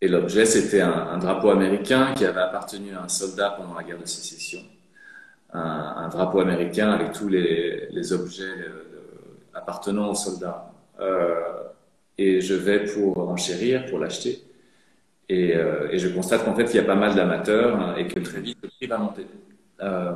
[0.00, 3.82] Et l'objet, c'était un, un, drapeau américain qui avait appartenu à un soldat pendant la
[3.82, 4.60] guerre de sécession
[5.52, 8.84] un, drapeau américain avec tous les, les objets euh,
[9.54, 10.72] appartenant aux soldats.
[11.00, 11.62] Euh,
[12.18, 14.42] et je vais pour enchérir, pour l'acheter.
[15.28, 18.06] Et, euh, et, je constate qu'en fait, il y a pas mal d'amateurs hein, et
[18.06, 19.26] que très vite, le prix va monter.
[19.80, 20.14] Euh,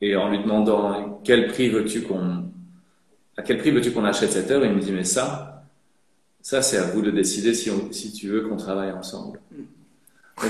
[0.00, 2.50] et en lui demandant quel prix veux-tu qu'on,
[3.36, 5.64] à quel prix veux-tu qu'on achète cette œuvre, il me dit mais ça,
[6.42, 9.40] ça c'est à vous de décider si, on, si tu veux qu'on travaille ensemble.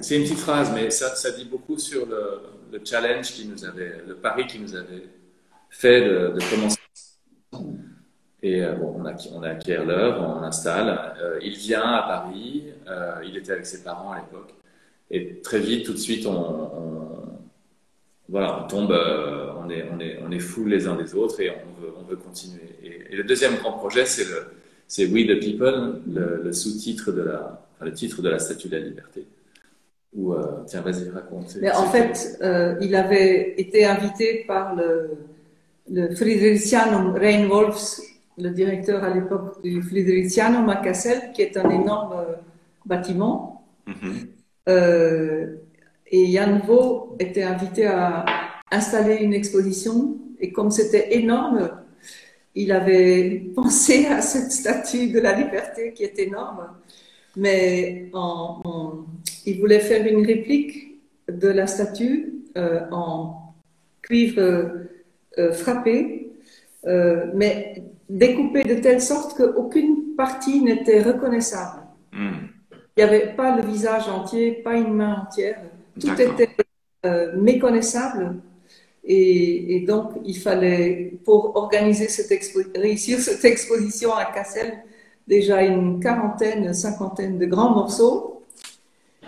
[0.00, 2.40] C'est une petite phrase, mais ça, ça dit beaucoup sur le,
[2.72, 5.04] le, challenge qui nous avait, le pari qui nous avait
[5.68, 6.78] fait de, de commencer.
[8.44, 11.14] Et euh, bon, on, acquiert l'œuvre, on l'installe.
[11.18, 14.52] Euh, il vient à Paris, euh, il était avec ses parents à l'époque.
[15.10, 17.08] Et très vite, tout de suite, on, on
[18.28, 21.50] voilà, on tombe, on est, on est, on est fous les uns des autres et
[21.50, 22.68] on veut, on veut continuer.
[22.82, 24.46] Et, et le deuxième grand projet, c'est le,
[24.88, 28.76] c'est We the People, le, le sous-titre de la, le titre de la Statue de
[28.76, 29.26] la Liberté.
[30.18, 31.56] Euh, tiens, vas-y, raconte.
[31.62, 32.38] Mais en fait,
[32.82, 35.12] il avait été invité par le,
[35.90, 38.00] le Fridericianum Reinwolfs,
[38.38, 42.34] le directeur à l'époque du Fridericianum à Kassel, qui est un énorme euh,
[42.84, 43.62] bâtiment.
[43.86, 45.58] Mm-hmm.
[46.10, 48.24] et Jan Vaux était invité à,
[48.70, 51.70] installer une exposition et comme c'était énorme,
[52.54, 56.68] il avait pensé à cette statue de la liberté qui est énorme,
[57.36, 58.10] mais
[59.46, 63.54] il voulait faire une réplique de la statue euh, en
[64.02, 64.40] cuivre
[65.38, 66.30] euh, frappé,
[66.86, 71.82] euh, mais découpé de telle sorte qu'aucune partie n'était reconnaissable.
[72.12, 72.48] Hmm.
[72.96, 75.60] Il n'y avait pas le visage entier, pas une main entière.
[75.98, 76.48] Tout était
[77.36, 78.36] méconnaissable
[79.06, 82.30] et, donc, il fallait, pour organiser cette
[82.74, 84.78] réussir cette exposition à Cassel,
[85.28, 88.42] déjà une quarantaine, cinquantaine de grands morceaux.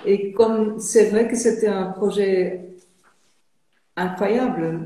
[0.07, 2.61] Et comme c'est vrai que c'était un projet
[3.97, 4.81] incroyable,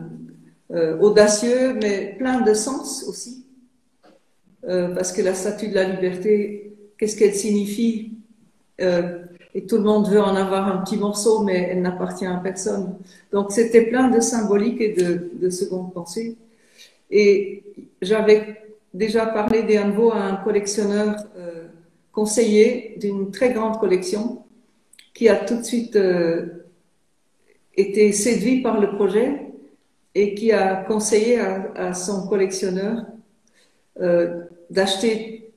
[0.73, 3.45] euh, audacieux, mais plein de sens aussi.
[4.69, 8.13] Euh, parce que la statue de la liberté, qu'est-ce qu'elle signifie
[8.81, 9.21] euh,
[9.55, 12.97] et tout le monde veut en avoir un petit morceau, mais elle n'appartient à personne.
[13.33, 16.37] Donc c'était plein de symbolique et de, de seconde pensée.
[17.11, 17.65] Et
[18.01, 18.61] j'avais
[18.95, 21.67] déjà parlé des à un collectionneur euh,
[22.13, 24.45] conseiller d'une très grande collection
[25.15, 26.65] qui a tout de suite euh,
[27.77, 29.47] été séduit par le projet
[30.15, 33.05] et qui a conseillé à, son collectionneur
[34.71, 35.53] d'acheter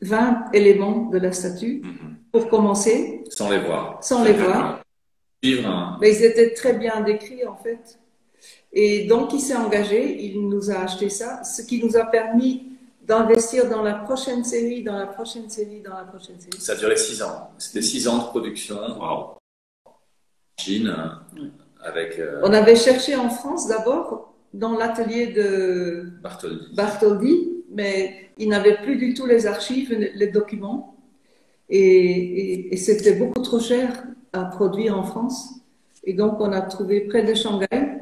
[0.00, 1.82] 20 éléments de la statue.
[1.82, 3.24] Mm-hmm pour commencer.
[3.30, 3.98] Sans les voir.
[4.02, 4.82] Sans les voir.
[5.42, 7.98] Mais ils étaient très bien décrits en fait.
[8.72, 12.72] Et donc il s'est engagé, il nous a acheté ça, ce qui nous a permis
[13.02, 16.60] d'investir dans la prochaine série, dans la prochaine série, dans la prochaine série.
[16.60, 17.50] Ça a duré six ans.
[17.58, 18.76] C'était six ans de production.
[19.00, 19.38] En
[20.58, 20.94] Chine,
[21.82, 22.18] avec.
[22.18, 26.74] Euh, On avait cherché en France d'abord, dans l'atelier de Bartholdi.
[26.74, 30.96] Bartholdi, mais il n'avait plus du tout les archives, les documents.
[31.68, 35.60] Et, c'était beaucoup trop cher à produire en France.
[36.04, 37.98] Et donc, on a trouvé près de Shanghai.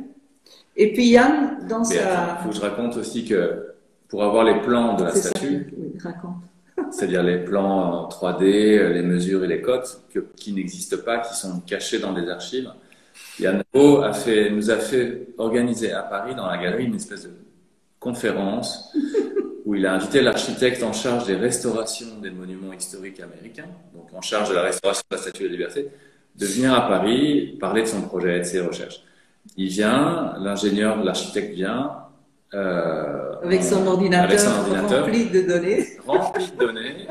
[0.76, 2.38] Et puis Yann, dans sa...
[2.40, 3.74] Il faut que je raconte aussi que
[4.08, 5.72] pour avoir les plans de la statue,
[6.90, 10.02] c'est-à-dire les plans en 3D, les mesures et les cotes
[10.36, 12.70] qui n'existent pas, qui sont cachés dans des archives,
[13.40, 17.24] Yann Ho a fait, nous a fait organiser à Paris, dans la galerie, une espèce
[17.24, 17.30] de
[18.00, 18.92] conférence
[19.64, 24.20] où il a invité l'architecte en charge des restaurations des monuments historiques américains, donc en
[24.20, 25.88] charge de la restauration de la Statue de la Liberté,
[26.36, 29.00] de venir à Paris parler de son projet et de ses recherches.
[29.56, 31.92] Il vient, l'ingénieur, l'architecte vient.
[32.52, 35.84] Euh, avec, son ordinateur, rempli de données.
[36.06, 37.06] Rempli de données.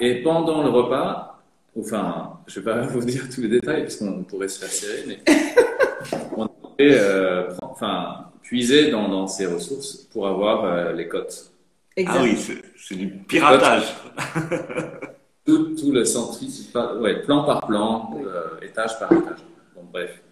[0.00, 1.40] Et pendant le repas,
[1.78, 4.70] enfin, je ne vais pas vous dire tous les détails parce qu'on pourrait se faire
[4.70, 5.20] serrer, mais
[6.36, 11.51] on pouvait euh, enfin, puiser dans, dans, ses ressources pour avoir euh, les cotes
[12.06, 12.36] ah oui,
[12.76, 13.94] c'est du piratage.
[15.46, 16.38] tout, tout, le centre,
[17.00, 19.40] ouais, plan par plan, euh, étage par étage.
[19.74, 20.22] Bon, bref.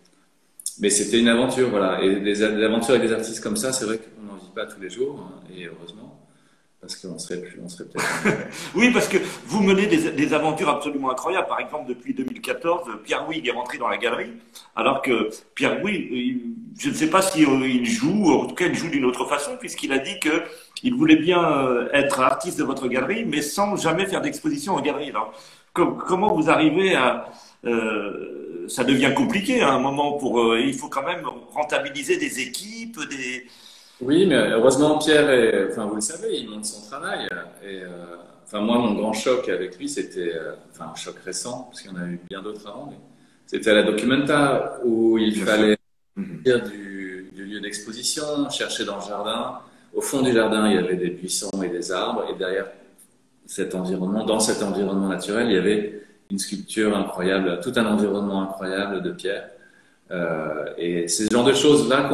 [0.80, 2.02] Mais c'était une aventure, voilà.
[2.02, 4.80] Et des, aventures avec des artistes comme ça, c'est vrai qu'on n'en vit pas tous
[4.80, 6.19] les jours, hein, et heureusement.
[6.80, 8.48] Parce qu'on serait plus, on serait peut-être.
[8.74, 11.46] oui, parce que vous menez des, aventures absolument incroyables.
[11.46, 14.32] Par exemple, depuis 2014, Pierre Wig est rentré dans la galerie,
[14.74, 16.40] alors que Pierre Wig,
[16.78, 19.26] je ne sais pas s'il si, il joue, en tout cas, il joue d'une autre
[19.26, 20.42] façon, puisqu'il a dit que
[20.82, 24.80] il voulait bien euh, être artiste de votre galerie, mais sans jamais faire d'exposition en
[24.80, 25.10] galerie.
[25.10, 25.32] Alors,
[25.74, 27.26] comment vous arrivez à...
[27.66, 30.40] Euh, ça devient compliqué à un moment pour...
[30.40, 33.46] Euh, il faut quand même rentabiliser des équipes, des...
[34.00, 37.28] Oui, mais heureusement, Pierre, est, enfin, vous le savez, il monte son travail.
[37.64, 37.82] Et,
[38.44, 40.32] enfin, moi, mon grand choc avec lui, c'était...
[40.70, 42.96] enfin, un choc récent, parce qu'il y en a eu bien d'autres avant, mais
[43.46, 45.76] c'était à la Documenta, où il fallait
[46.16, 49.60] sortir du, du lieu d'exposition, chercher dans le jardin
[49.94, 52.66] au fond du jardin, il y avait des buissons et des arbres, et derrière
[53.46, 58.42] cet environnement, dans cet environnement naturel, il y avait une sculpture incroyable, tout un environnement
[58.42, 59.50] incroyable de pierre.
[60.10, 62.10] Euh, et c'est ce genre de choses-là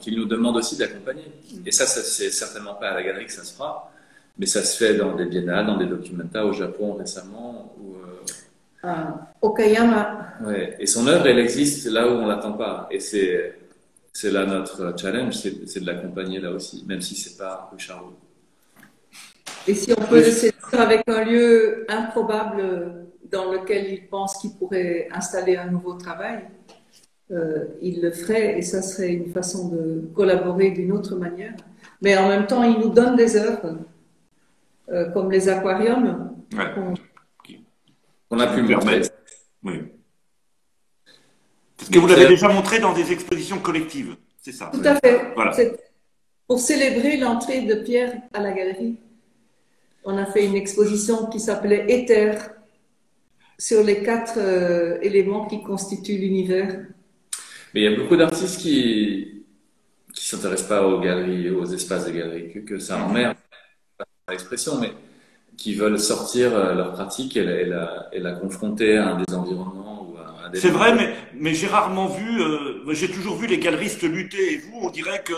[0.00, 1.30] qu'il nous demande aussi d'accompagner.
[1.64, 3.92] Et ça, ça c'est certainement pas à la galerie que ça se fera,
[4.38, 7.72] mais ça se fait dans des biennales, dans des documenta au Japon récemment.
[7.80, 8.20] Ou, euh...
[8.82, 10.34] Ah, Okayama.
[10.44, 10.76] Ouais.
[10.80, 12.88] Et son œuvre, elle existe là où on l'attend pas.
[12.90, 13.58] Et c'est
[14.16, 18.04] c'est là notre challenge, c'est de l'accompagner là aussi, même si c'est pas Richard
[19.66, 24.52] Et si on peut de faire avec un lieu improbable dans lequel il pense qu'il
[24.52, 26.44] pourrait installer un nouveau travail,
[27.34, 31.54] euh, il le ferait et ça serait une façon de collaborer d'une autre manière.
[32.00, 33.78] Mais en même temps, il nous donne des œuvres,
[34.90, 36.30] euh, comme les aquariums.
[38.30, 39.10] On, a pu me permettre.
[39.62, 39.80] Oui.
[41.76, 45.32] Parce que vous l'avez déjà montré dans des expositions collectives, c'est ça Tout à fait.
[45.34, 45.56] Voilà.
[46.46, 48.98] Pour célébrer l'entrée de Pierre à la galerie,
[50.04, 52.36] on a fait une exposition qui s'appelait Éther
[53.58, 56.86] sur les quatre euh, éléments qui constituent l'univers.
[57.74, 59.34] Mais il y a beaucoup d'artistes qui
[60.14, 63.36] qui s'intéressent pas aux galeries, aux espaces des galeries, que, que ça emmerde,
[63.98, 64.92] pas l'expression, mais
[65.56, 69.34] qui veulent sortir euh, leur pratique et la, et la, et la confronter à des
[69.34, 70.60] environnements ou à, des.
[70.60, 74.54] C'est vrai, mais, mais j'ai rarement vu, euh, j'ai toujours vu les galeristes lutter.
[74.54, 75.32] Et vous, on dirait que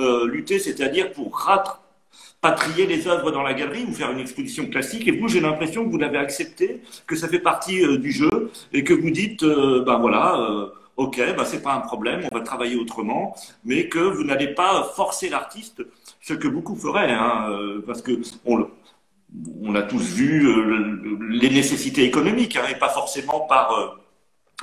[0.00, 5.06] euh, lutter, c'est-à-dire pour rapatrier les œuvres dans la galerie ou faire une exposition classique.
[5.08, 8.50] Et vous, j'ai l'impression que vous l'avez accepté, que ça fait partie euh, du jeu
[8.72, 10.40] et que vous dites, euh, ben voilà.
[10.40, 10.66] Euh,
[10.98, 13.34] Ok, bah c'est pas un problème, on va travailler autrement,
[13.64, 15.82] mais que vous n'allez pas forcer l'artiste,
[16.20, 18.12] ce que beaucoup feraient, hein, euh, parce que
[18.44, 18.68] on, le-
[19.76, 23.88] a tous vu euh, les nécessités économiques, hein, et pas forcément par euh,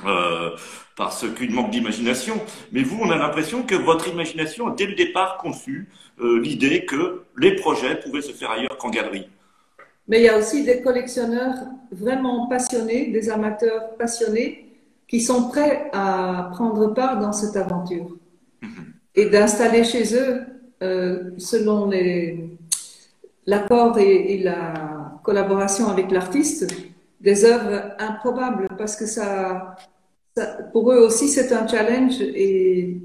[0.06, 0.50] euh,
[0.96, 2.40] parce qu'une manque d'imagination.
[2.72, 5.88] Mais vous, on a l'impression que votre imagination a dès le départ conçu
[6.20, 9.28] l'idée que les projets pouvaient se faire ailleurs qu'en galerie.
[10.08, 11.56] Mais il y a aussi des collectionneurs
[11.90, 14.65] vraiment passionnés, des amateurs passionnés,
[15.08, 18.16] qui sont prêts à prendre part dans cette aventure
[19.14, 20.40] et d'installer chez eux,
[20.82, 21.90] euh, selon
[23.46, 26.66] l'accord et, et la collaboration avec l'artiste,
[27.20, 29.76] des œuvres improbables parce que ça,
[30.36, 32.98] ça- pour eux aussi c'est un challenge et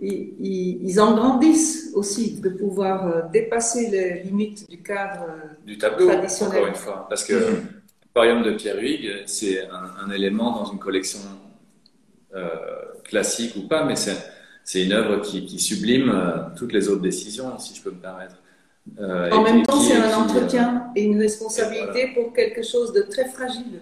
[0.00, 5.22] ils, en grandissent aussi de pouvoir euh, dépasser les limites du cadre.
[5.28, 6.56] euh, du tableau, Traditionnel.
[6.56, 7.06] encore une fois.
[7.08, 7.34] Parce que
[8.14, 11.18] l'aquarium de Pierre Huyghe, c'est un, un élément dans une collection
[12.34, 12.48] euh,
[13.04, 17.58] classique ou pas, mais c'est une œuvre qui, qui sublime euh, toutes les autres décisions,
[17.58, 18.36] si je peux me permettre.
[19.00, 23.28] Euh, En même temps, c'est un entretien et une responsabilité pour quelque chose de très
[23.28, 23.80] fragile.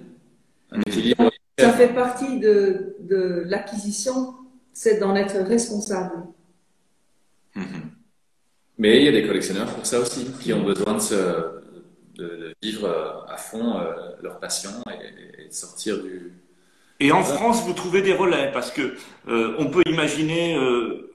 [0.70, 1.30] un équilibre.
[1.58, 4.34] Ça fait partie de, de l'acquisition,
[4.72, 6.12] c'est d'en être responsable.
[8.78, 11.61] Mais il y a des collectionneurs pour ça aussi, qui ont besoin de, se,
[12.22, 13.92] de, de vivre euh, à fond euh,
[14.22, 16.32] leur passion et, et de sortir du.
[17.00, 18.94] Et en France, vous trouvez des relais parce que
[19.28, 21.10] euh, on peut imaginer euh,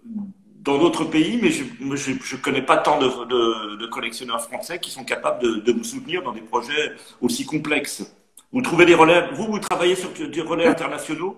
[0.67, 1.63] dans d'autres pays, mais je
[2.11, 5.85] ne connais pas tant de, de, de collectionneurs français qui sont capables de, de vous
[5.85, 6.91] soutenir dans des projets
[7.21, 8.03] aussi complexes.
[8.51, 11.37] Vous trouvez des relais, vous, vous travaillez sur des relais internationaux?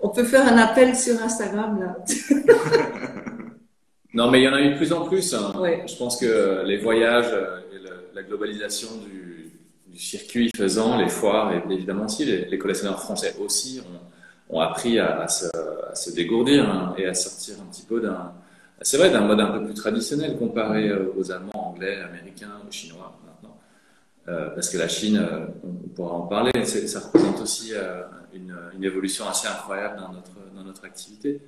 [0.00, 1.96] On peut faire un appel sur Instagram là.
[4.12, 5.34] Non, mais il y en a eu de plus en plus.
[5.34, 5.52] hein.
[5.56, 5.84] Ouais.
[5.86, 7.32] Je pense que les voyages
[8.14, 9.50] la globalisation du,
[9.96, 13.82] circuit faisant, les foires, et évidemment aussi les, collectionneurs français aussi
[14.48, 18.32] ont, appris à, se, dégourdir hein, et à sortir un petit peu d'un,
[18.82, 22.72] c'est vrai, d'un mode un peu plus traditionnel comparé euh, aux Allemands, Anglais, Américains ou
[22.72, 23.58] Chinois maintenant.
[24.28, 27.72] Euh, parce que la Chine, euh, on, pourra en parler, ça représente aussi
[28.32, 31.42] une, évolution assez incroyable dans notre, dans notre activité.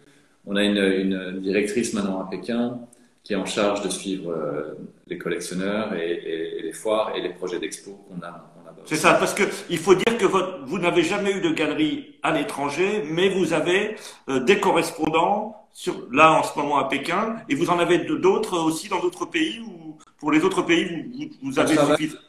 [0.45, 2.79] On a une, une directrice maintenant à Pékin
[3.25, 4.75] qui est en charge de suivre euh,
[5.07, 8.49] les collectionneurs et, et- et les foires et les projets d'expo qu'on a.
[8.85, 12.16] C'est ça, parce que il faut dire que votre, vous n'avez jamais eu de galerie
[12.23, 13.95] à l'étranger, mais vous avez
[14.29, 18.59] euh, des correspondants sur, là en ce moment à Pékin, et vous en avez d'autres
[18.59, 21.97] aussi dans d'autres pays ou pour les autres pays vous, avez On travaille.
[21.97, 22.23] suffisamment.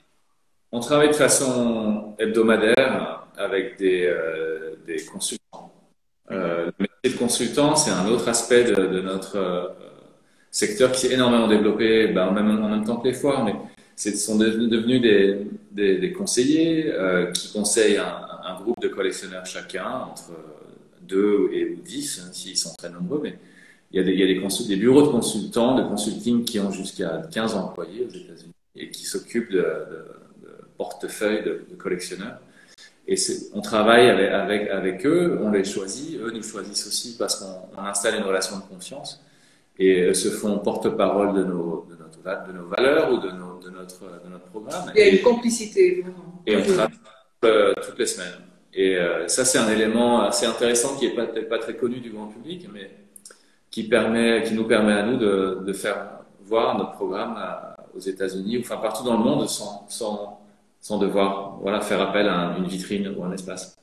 [0.72, 5.72] On travaille de façon hebdomadaire avec des, euh, des consultants.
[6.32, 6.74] Euh, le
[7.04, 9.38] métier de consultant, c'est un autre aspect de, de notre
[10.54, 13.56] secteur qui s'est énormément développé, ben, en, même, en même temps que les foires, mais
[13.96, 20.32] ce sont devenus, des, conseillers euh, qui conseillent un, groupe de collectionneurs chacun, entre
[21.02, 23.38] deux et dix, hein, s'ils sont très nombreux, mais
[23.92, 28.14] il y a des, bureaux de consultants, de consulting qui ont jusqu'à 15 employés aux
[28.16, 29.66] États-Unis et qui s'occupent de,
[30.78, 32.40] portefeuilles de, collectionneurs.
[33.08, 33.16] Et
[33.54, 38.16] on travaille avec, eux, on les choisit, eux nous choisissent aussi parce qu'on on installe
[38.16, 39.20] une relation de confiance
[39.80, 43.32] et eux se font porte-parole de nos, de, notre, va- de nos valeurs ou de,
[43.32, 44.92] nos, de, notre, de notre programme.
[44.96, 46.42] Il y a une complicité, vraiment.
[46.46, 46.88] et on travaille
[47.46, 48.40] euh, toutes les semaines.
[48.74, 52.00] Et euh, ça, c'est un élément assez intéressant qui est pas- peut-être pas très connu
[52.00, 52.90] du grand public, mais
[53.70, 58.00] qui, permet, qui nous permet à nous de, de faire voir notre programme à- aux
[58.00, 60.40] États-Unis, enfin partout dans le monde, sans, sans,
[60.82, 63.76] sans devoir voilà, faire appel à un- une vitrine ou un espace.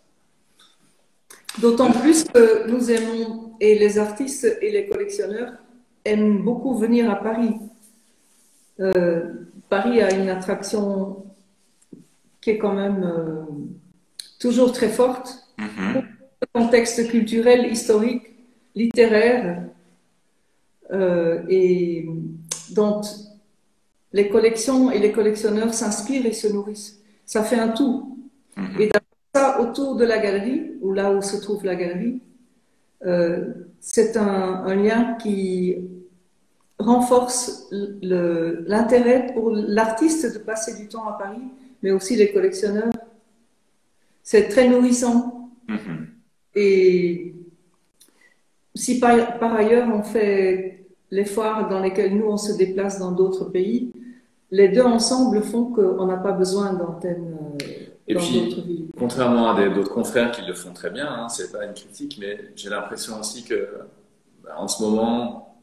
[1.60, 5.52] D'autant plus que nous aimons, et les artistes et les collectionneurs
[6.04, 7.54] aiment beaucoup venir à Paris.
[8.80, 9.34] Euh,
[9.68, 11.24] Paris a une attraction
[12.40, 13.42] qui est quand même euh,
[14.38, 15.46] toujours très forte.
[15.58, 16.02] Mhm.
[16.54, 18.22] Contexte culturel, historique,
[18.74, 19.62] littéraire,
[20.90, 22.08] euh, et
[22.70, 23.02] dont
[24.12, 26.98] les collections et les collectionneurs s'inspirent et se nourrissent.
[27.26, 28.18] Ça fait un tout.
[28.56, 28.80] Mhm.
[28.80, 29.02] Et d'avoir
[29.34, 32.20] ça autour de la galerie, ou là où se trouve la galerie,
[33.80, 35.76] c'est un, un lien qui
[36.80, 41.42] renforce l'intérêt pour l'artiste de passer du temps à Paris,
[41.82, 42.92] mais aussi les collectionneurs.
[44.22, 45.50] C'est très nourrissant.
[45.68, 46.06] Mhm.
[46.54, 47.34] Et
[48.74, 53.12] si par, par, ailleurs on fait les foires dans lesquelles nous on se déplace dans
[53.12, 53.92] d'autres pays,
[54.50, 57.36] les deux ensemble font qu'on n'a pas besoin d'antennes.
[58.10, 61.74] Et puis, contrairement à d'autres confrères qui le font très bien, hein, c'est pas une
[61.74, 63.68] critique, mais j'ai l'impression aussi que,
[64.42, 65.56] bah, en ce moment,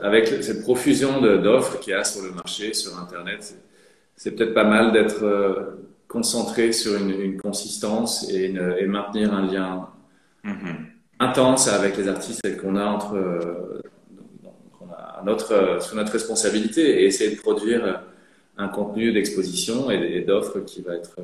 [0.00, 3.54] avec cette profusion d'offres qu'il y a sur le marché, sur Internet,
[4.16, 9.88] c'est peut-être pas mal d'être euh, concentré sur une, consistance et, et, maintenir un lien
[10.44, 10.76] mm-hmm.
[11.18, 13.82] intense avec les artistes qu'on a entre euh,
[14.92, 18.02] a notre, sous notre responsabilité et essayer de produire
[18.56, 21.16] un contenu d'exposition et, d'offres qui va être.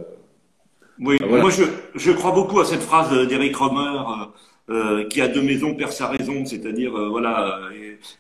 [1.01, 4.30] Euh, oui, moi je, je, crois beaucoup à cette phrase d'Eric Romer.
[4.68, 7.61] Euh, qui a deux maisons perd sa raison, c'est-à-dire voilà.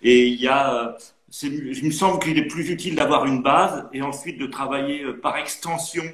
[0.00, 0.96] Et il y a
[1.42, 5.20] il me semble qu'il est plus utile d'avoir une base et ensuite de travailler euh,
[5.20, 6.04] par extension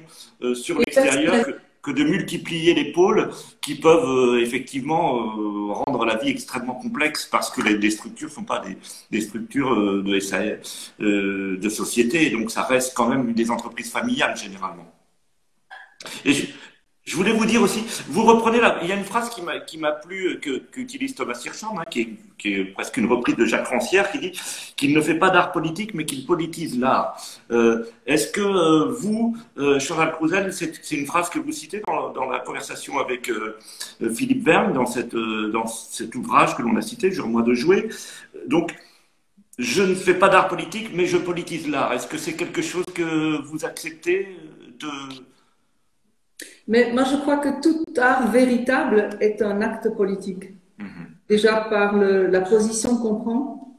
[0.41, 1.45] euh, sur l'extérieur
[1.81, 3.29] que, de multiplier les pôles
[3.61, 8.43] qui peuvent euh, effectivement rendre la vie extrêmement complexe parce que les, structures ne sont
[8.43, 8.63] pas
[9.11, 14.92] des, structures de, de société, donc ça reste quand même des entreprises familiales généralement.
[16.25, 16.33] Et
[17.05, 19.91] je voulais vous dire aussi, vous reprenez là, il y a une phrase qui m'a
[19.91, 23.67] plu que qu'utilise Thomas Hirschhorn, hein, qui, est, qui, est, presque une reprise de Jacques
[23.67, 24.39] Rancière, qui dit
[24.77, 27.17] qu'il ne fait pas d'art politique, mais qu'il politise l'art.
[27.51, 32.13] Euh, Est-ce que euh, vous, euh, Chantal Crouzel, c'est une phrase que vous citez dans,
[32.13, 33.59] dans la conversation avec euh,
[34.15, 37.89] Philippe Verne dans cette euh, dans cet ouvrage que l'on a cité, Jure-moi de jouer?
[38.47, 38.73] Donc
[39.59, 41.91] je ne fais pas d'art politique, mais je politise l'art.
[41.91, 44.37] Est-ce que c'est quelque chose que vous acceptez
[44.79, 44.87] de
[46.67, 50.51] mais moi, je crois que tout art véritable est un acte politique.
[50.77, 51.07] Mhm.
[51.29, 53.77] Déjà par le, la position qu'on prend,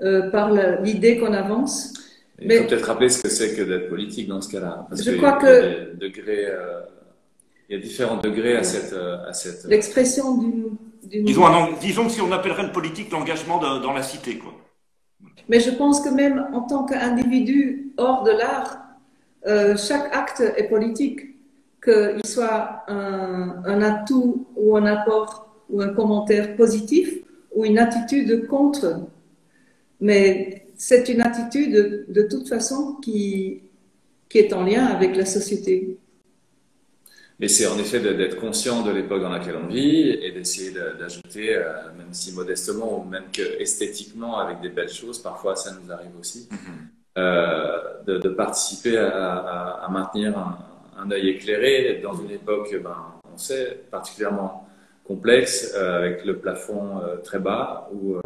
[0.00, 0.50] euh, par
[0.82, 1.92] l'idée qu'on avance.
[2.40, 4.86] Il faut peut-être rappeler ce que c'est que d'être politique dans ce cas-là.
[4.88, 5.94] Parce je crois que...
[5.96, 6.80] Degrés, euh,
[7.68, 8.92] il y a différents degrés à cette...
[8.92, 9.64] Euh, à cette...
[9.64, 10.76] L'expression d'une...
[11.02, 11.44] Disons,
[11.80, 14.52] disons que si on appellerait le politique l'engagement dans la cité, quoi.
[15.48, 18.78] Mais je pense que même en tant qu'individu hors de l'art,
[19.46, 21.20] euh, chaque acte est politique
[21.82, 27.18] qu'il soit un, un, atout ou un apport ou un commentaire positif
[27.54, 29.00] ou une attitude contre.
[30.00, 33.62] Mais c'est une attitude de, toute façon qui,
[34.28, 35.98] qui est en lien avec la société.
[37.38, 41.56] Mais c'est en effet d'être conscient de l'époque dans laquelle on vit et d'essayer d'ajouter,
[41.56, 45.90] euh, même si modestement ou même que esthétiquement, avec des belles choses, parfois ça nous
[45.90, 47.18] arrive aussi, mm-hmm.
[47.18, 50.58] euh, de, de, participer à, à, à maintenir un,
[51.02, 52.96] un œil éclairé dans une époque, ben,
[53.32, 54.66] on sait, particulièrement
[55.04, 58.20] complexe, euh, avec le plafond euh, très bas, où euh,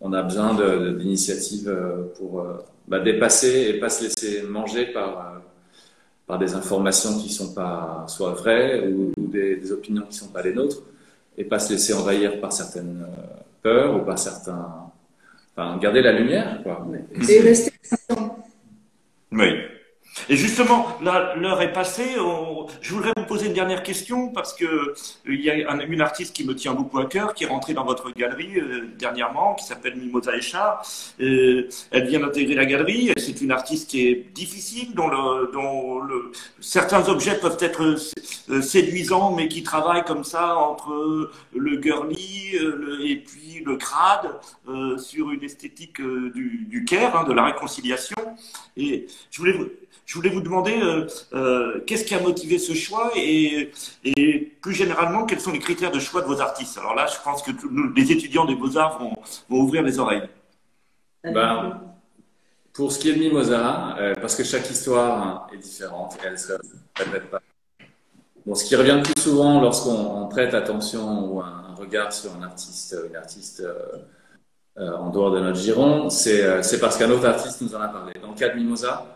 [0.00, 0.54] on a besoin
[0.94, 1.72] d'initiatives
[2.18, 2.44] pour
[2.88, 5.40] bah, dépasser et pas se laisser manger par,
[6.26, 10.54] par des informations qui sont pas soit vraies ou, des, opinions qui sont pas les
[10.54, 10.82] nôtres,
[11.38, 13.06] et pas se laisser envahir par certaines
[13.62, 14.90] peurs ou par certains...
[15.54, 16.84] Enfin, garder la lumière, quoi.
[17.28, 17.72] Et rester
[19.30, 19.71] Oui.
[20.28, 22.16] Et justement, l'heure est passée.
[22.80, 24.94] Je voudrais vous poser une dernière question parce que euh,
[25.26, 27.84] il y a une artiste qui me tient beaucoup à cœur, qui est rentrée dans
[27.84, 30.82] votre galerie euh, dernièrement, qui s'appelle Mimosa Echar.
[31.20, 33.12] Euh, elle vient d'intégrer la galerie.
[33.16, 37.96] C'est une artiste qui est difficile, dont, le, dont le, certains objets peuvent être
[38.60, 42.56] séduisants, mais qui travaille comme ça entre le girly
[43.02, 44.30] et puis le crade
[44.98, 48.16] sur une esthétique du, du care, hein, de la réconciliation.
[48.76, 49.68] Et je voulais vous
[50.12, 53.72] je voulais vous demander euh, euh, qu'est-ce qui a motivé ce choix et,
[54.60, 56.76] plus généralement, quels sont les critères de choix de vos artistes?
[56.76, 57.50] Alors là, je pense que
[57.96, 59.14] les étudiants des beaux-arts vont,
[59.48, 60.28] ouvrir les oreilles.
[61.24, 61.80] Ben,
[62.74, 66.38] pour ce qui est de Mimosa, euh, parce que chaque histoire est différente et elle
[66.38, 66.52] se
[66.94, 67.40] répète pas.
[68.44, 72.42] Bon, ce qui revient le plus souvent lorsqu'on prête attention ou un, regard sur un
[72.42, 73.66] artiste, une artiste
[74.76, 78.12] en dehors de notre giron, c'est parce qu'un autre artiste nous en a parlé.
[78.20, 79.06] Dans le cas de Mimosa,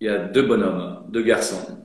[0.00, 1.78] il y a deux bonhommes, deux garçons.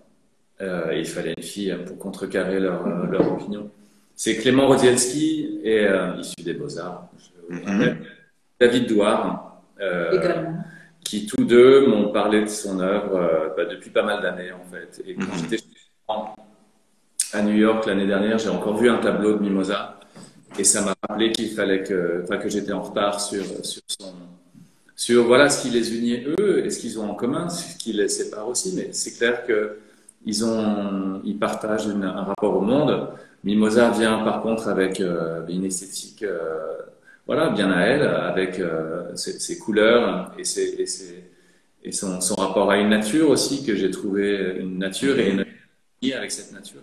[0.62, 3.70] Euh, il fallait une fille pour contrecarrer leur, euh, leur opinion.
[4.16, 7.10] C'est Clément Rodzielski, et, euh, issu des Beaux-Arts,
[7.50, 7.96] mm-hmm.
[8.60, 10.52] David Douard, euh,
[11.04, 15.02] qui tous deux m'ont parlé de son œuvre bah, depuis pas mal d'années en fait.
[15.06, 15.50] Et quand mm-hmm.
[15.50, 15.64] j'étais
[17.34, 20.00] à New York l'année dernière, j'ai encore vu un tableau de Mimosa
[20.60, 24.14] et ça m'a rappelé qu'il fallait que, que j'étais en retard sur, sur son,
[25.04, 27.92] sur voilà ce qui les unit eux et ce qu'ils ont en commun, ce qui
[27.92, 28.74] les sépare aussi.
[28.74, 29.80] Mais c'est clair que
[30.26, 33.10] ils ont, ils partagent un rapport au monde.
[33.44, 36.78] Mimosa vient par contre avec euh, une esthétique, euh,
[37.28, 40.46] voilà, bien à elle, avec euh, ses, couleurs et,
[41.92, 45.44] son, rapport à une nature aussi que j'ai trouvé une nature et une
[46.14, 46.82] avec cette nature.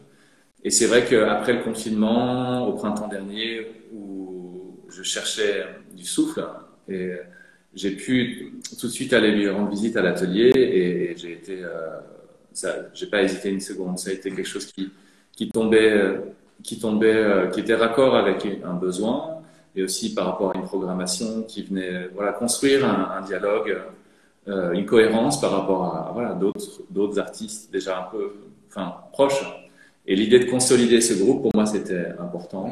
[0.65, 5.65] et c'est vrai qu'après le confinement, au printemps dernier, où je cherchais
[5.97, 6.45] du souffle,
[6.89, 7.17] et
[7.75, 12.01] j'ai pu tout de suite aller lui rendre visite à l'atelier et, j'ai été, euh,
[12.95, 13.99] j'ai pas hésité une seconde.
[13.99, 14.91] Ça a été quelque chose qui,
[15.33, 16.21] qui tombait,
[16.63, 19.43] qui tombait, euh, qui était raccord avec un besoin
[19.77, 23.77] et aussi par rapport à une programmation qui venait, voilà, construire un, un dialogue,
[24.49, 28.33] euh, une cohérence par rapport à, voilà, d'autres, d'autres artistes déjà un peu,
[28.69, 29.45] enfin, proches.
[30.07, 32.71] Et l'idée de consolider ce groupe, pour moi, c'était important.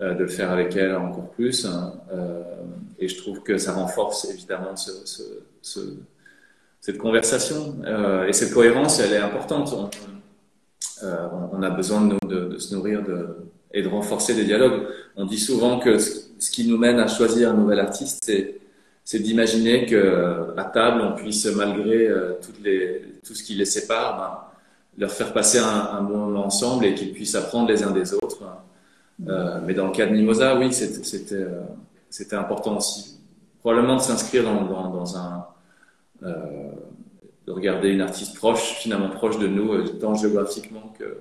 [0.00, 1.66] Euh, de le faire avec elle encore plus.
[1.66, 1.92] Hein.
[2.12, 2.40] Euh,
[3.00, 5.22] et je trouve que ça renforce évidemment ce, ce,
[5.60, 5.80] ce,
[6.80, 7.74] cette conversation.
[7.84, 9.74] Euh, et cette cohérence, elle est importante.
[11.02, 13.02] On, a besoin de, se nourrir
[13.72, 14.86] et de renforcer des dialogues.
[15.16, 18.32] On dit souvent que ce qui nous mène à choisir un nouvel artiste,
[19.04, 22.08] c'est d'imaginer que à table on puisse malgré
[22.62, 26.94] les, tout ce qui les sépare, ben, leur faire passer un, bon moment ensemble et
[26.94, 28.42] qu'ils puissent apprendre les uns des autres.
[29.26, 31.62] Euh, mais dans le cas de Mimosa, oui, c'était euh,
[32.08, 33.18] c'était important aussi.
[33.60, 35.46] Probablement de s'inscrire dans, dans, un.
[36.22, 36.70] Euh,
[37.46, 41.18] de regarder une artiste proche, finalement proche de nous, tant géographiquement que.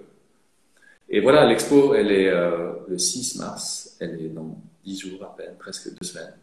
[1.10, 5.56] Et voilà, l'expo, elle est le 6 mars, elle est dans 10 jours à peine,
[5.58, 6.34] presque deux semaines.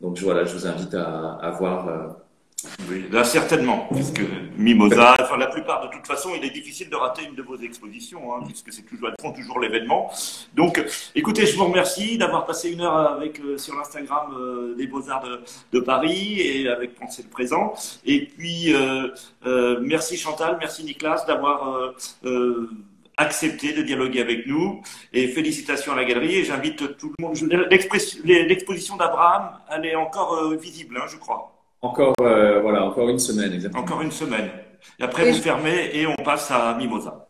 [0.00, 2.16] Donc voilà, je vous invite à voir
[2.88, 4.22] oui, là certainement, puisque
[4.56, 7.56] Mimosa, enfin la plupart de toute façon, il est difficile de rater une de vos
[7.56, 10.10] expositions, hein, puisque c'est toujours, toujours l'événement.
[10.54, 10.84] Donc,
[11.14, 15.08] écoutez, je vous remercie d'avoir passé une heure avec euh, sur l'Instagram euh, des Beaux
[15.10, 15.40] Arts de,
[15.72, 17.74] de, Paris et avec Penser le présent.
[18.04, 19.08] Et puis, euh,
[19.46, 21.94] euh merci Chantal, merci Nicolas d'avoir
[23.16, 24.82] accepté de dialoguer avec nous.
[25.12, 26.36] Et félicitations à la galerie.
[26.36, 27.36] Et j'invite tout le monde.
[28.24, 31.53] L'exposition d'Abraham, elle est encore visible, hein, je crois.
[31.84, 33.82] Encore, euh, voilà, encore une semaine, exactement.
[33.82, 34.48] Encore une semaine.
[34.98, 37.28] Et après, vous fermez et on passe à Mimosa.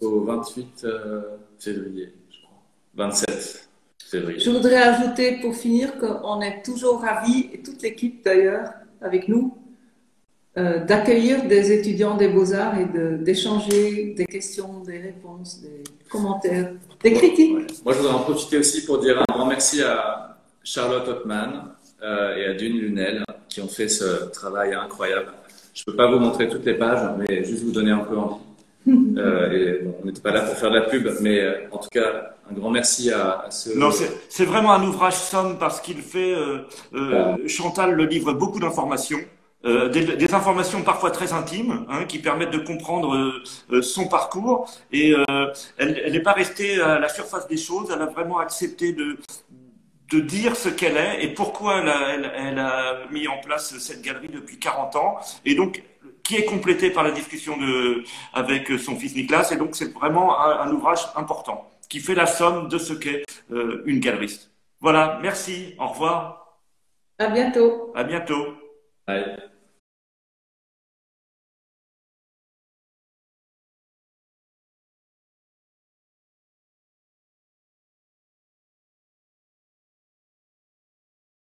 [0.00, 1.20] Au 28 euh,
[1.60, 2.58] février, je crois.
[2.96, 3.68] 27
[4.10, 4.40] février.
[4.40, 8.70] Je voudrais ajouter pour finir qu'on est toujours ravis, et toute l'équipe d'ailleurs,
[9.00, 9.56] avec nous,
[10.58, 12.86] euh, d'accueillir des étudiants des beaux-arts et
[13.18, 17.52] d'échanger des questions, des réponses, des commentaires, des critiques.
[17.84, 21.73] Moi, je voudrais en profiter aussi pour dire un grand merci à Charlotte Ottman
[22.04, 25.32] et à Dune Lunel qui ont fait ce travail incroyable.
[25.74, 28.16] Je ne peux pas vous montrer toutes les pages, mais juste vous donner un peu
[28.16, 28.40] envie.
[29.16, 31.78] Euh, et bon, on n'était pas là pour faire de la pub, mais euh, en
[31.78, 33.74] tout cas, un grand merci à, à ceux.
[33.78, 33.88] Non,
[34.28, 36.34] c'est vraiment un ouvrage somme parce qu'il fait.
[36.34, 36.58] Euh,
[36.92, 39.20] euh Chantal le livre beaucoup d'informations.
[39.64, 43.16] Euh, des, des, informations parfois très intimes hein, qui permettent de comprendre
[43.70, 45.14] euh, son parcours et
[45.78, 49.16] elle n'est pas restée à la surface des choses, elle a vraiment accepté de,
[50.14, 53.76] de dire ce qu'elle est et pourquoi elle a, elle, elle a, mis en place
[53.78, 55.82] cette galerie depuis 40 ans et donc
[56.22, 60.38] qui est complétée par la discussion de, avec son fils Nicolas et donc c'est vraiment
[60.40, 64.50] un, un, ouvrage important qui fait la somme de ce qu'est euh, une galeriste.
[64.80, 66.58] Voilà, merci, au revoir.
[67.18, 67.92] À bientôt.
[67.94, 68.54] À bientôt.
[69.06, 69.53] Bye.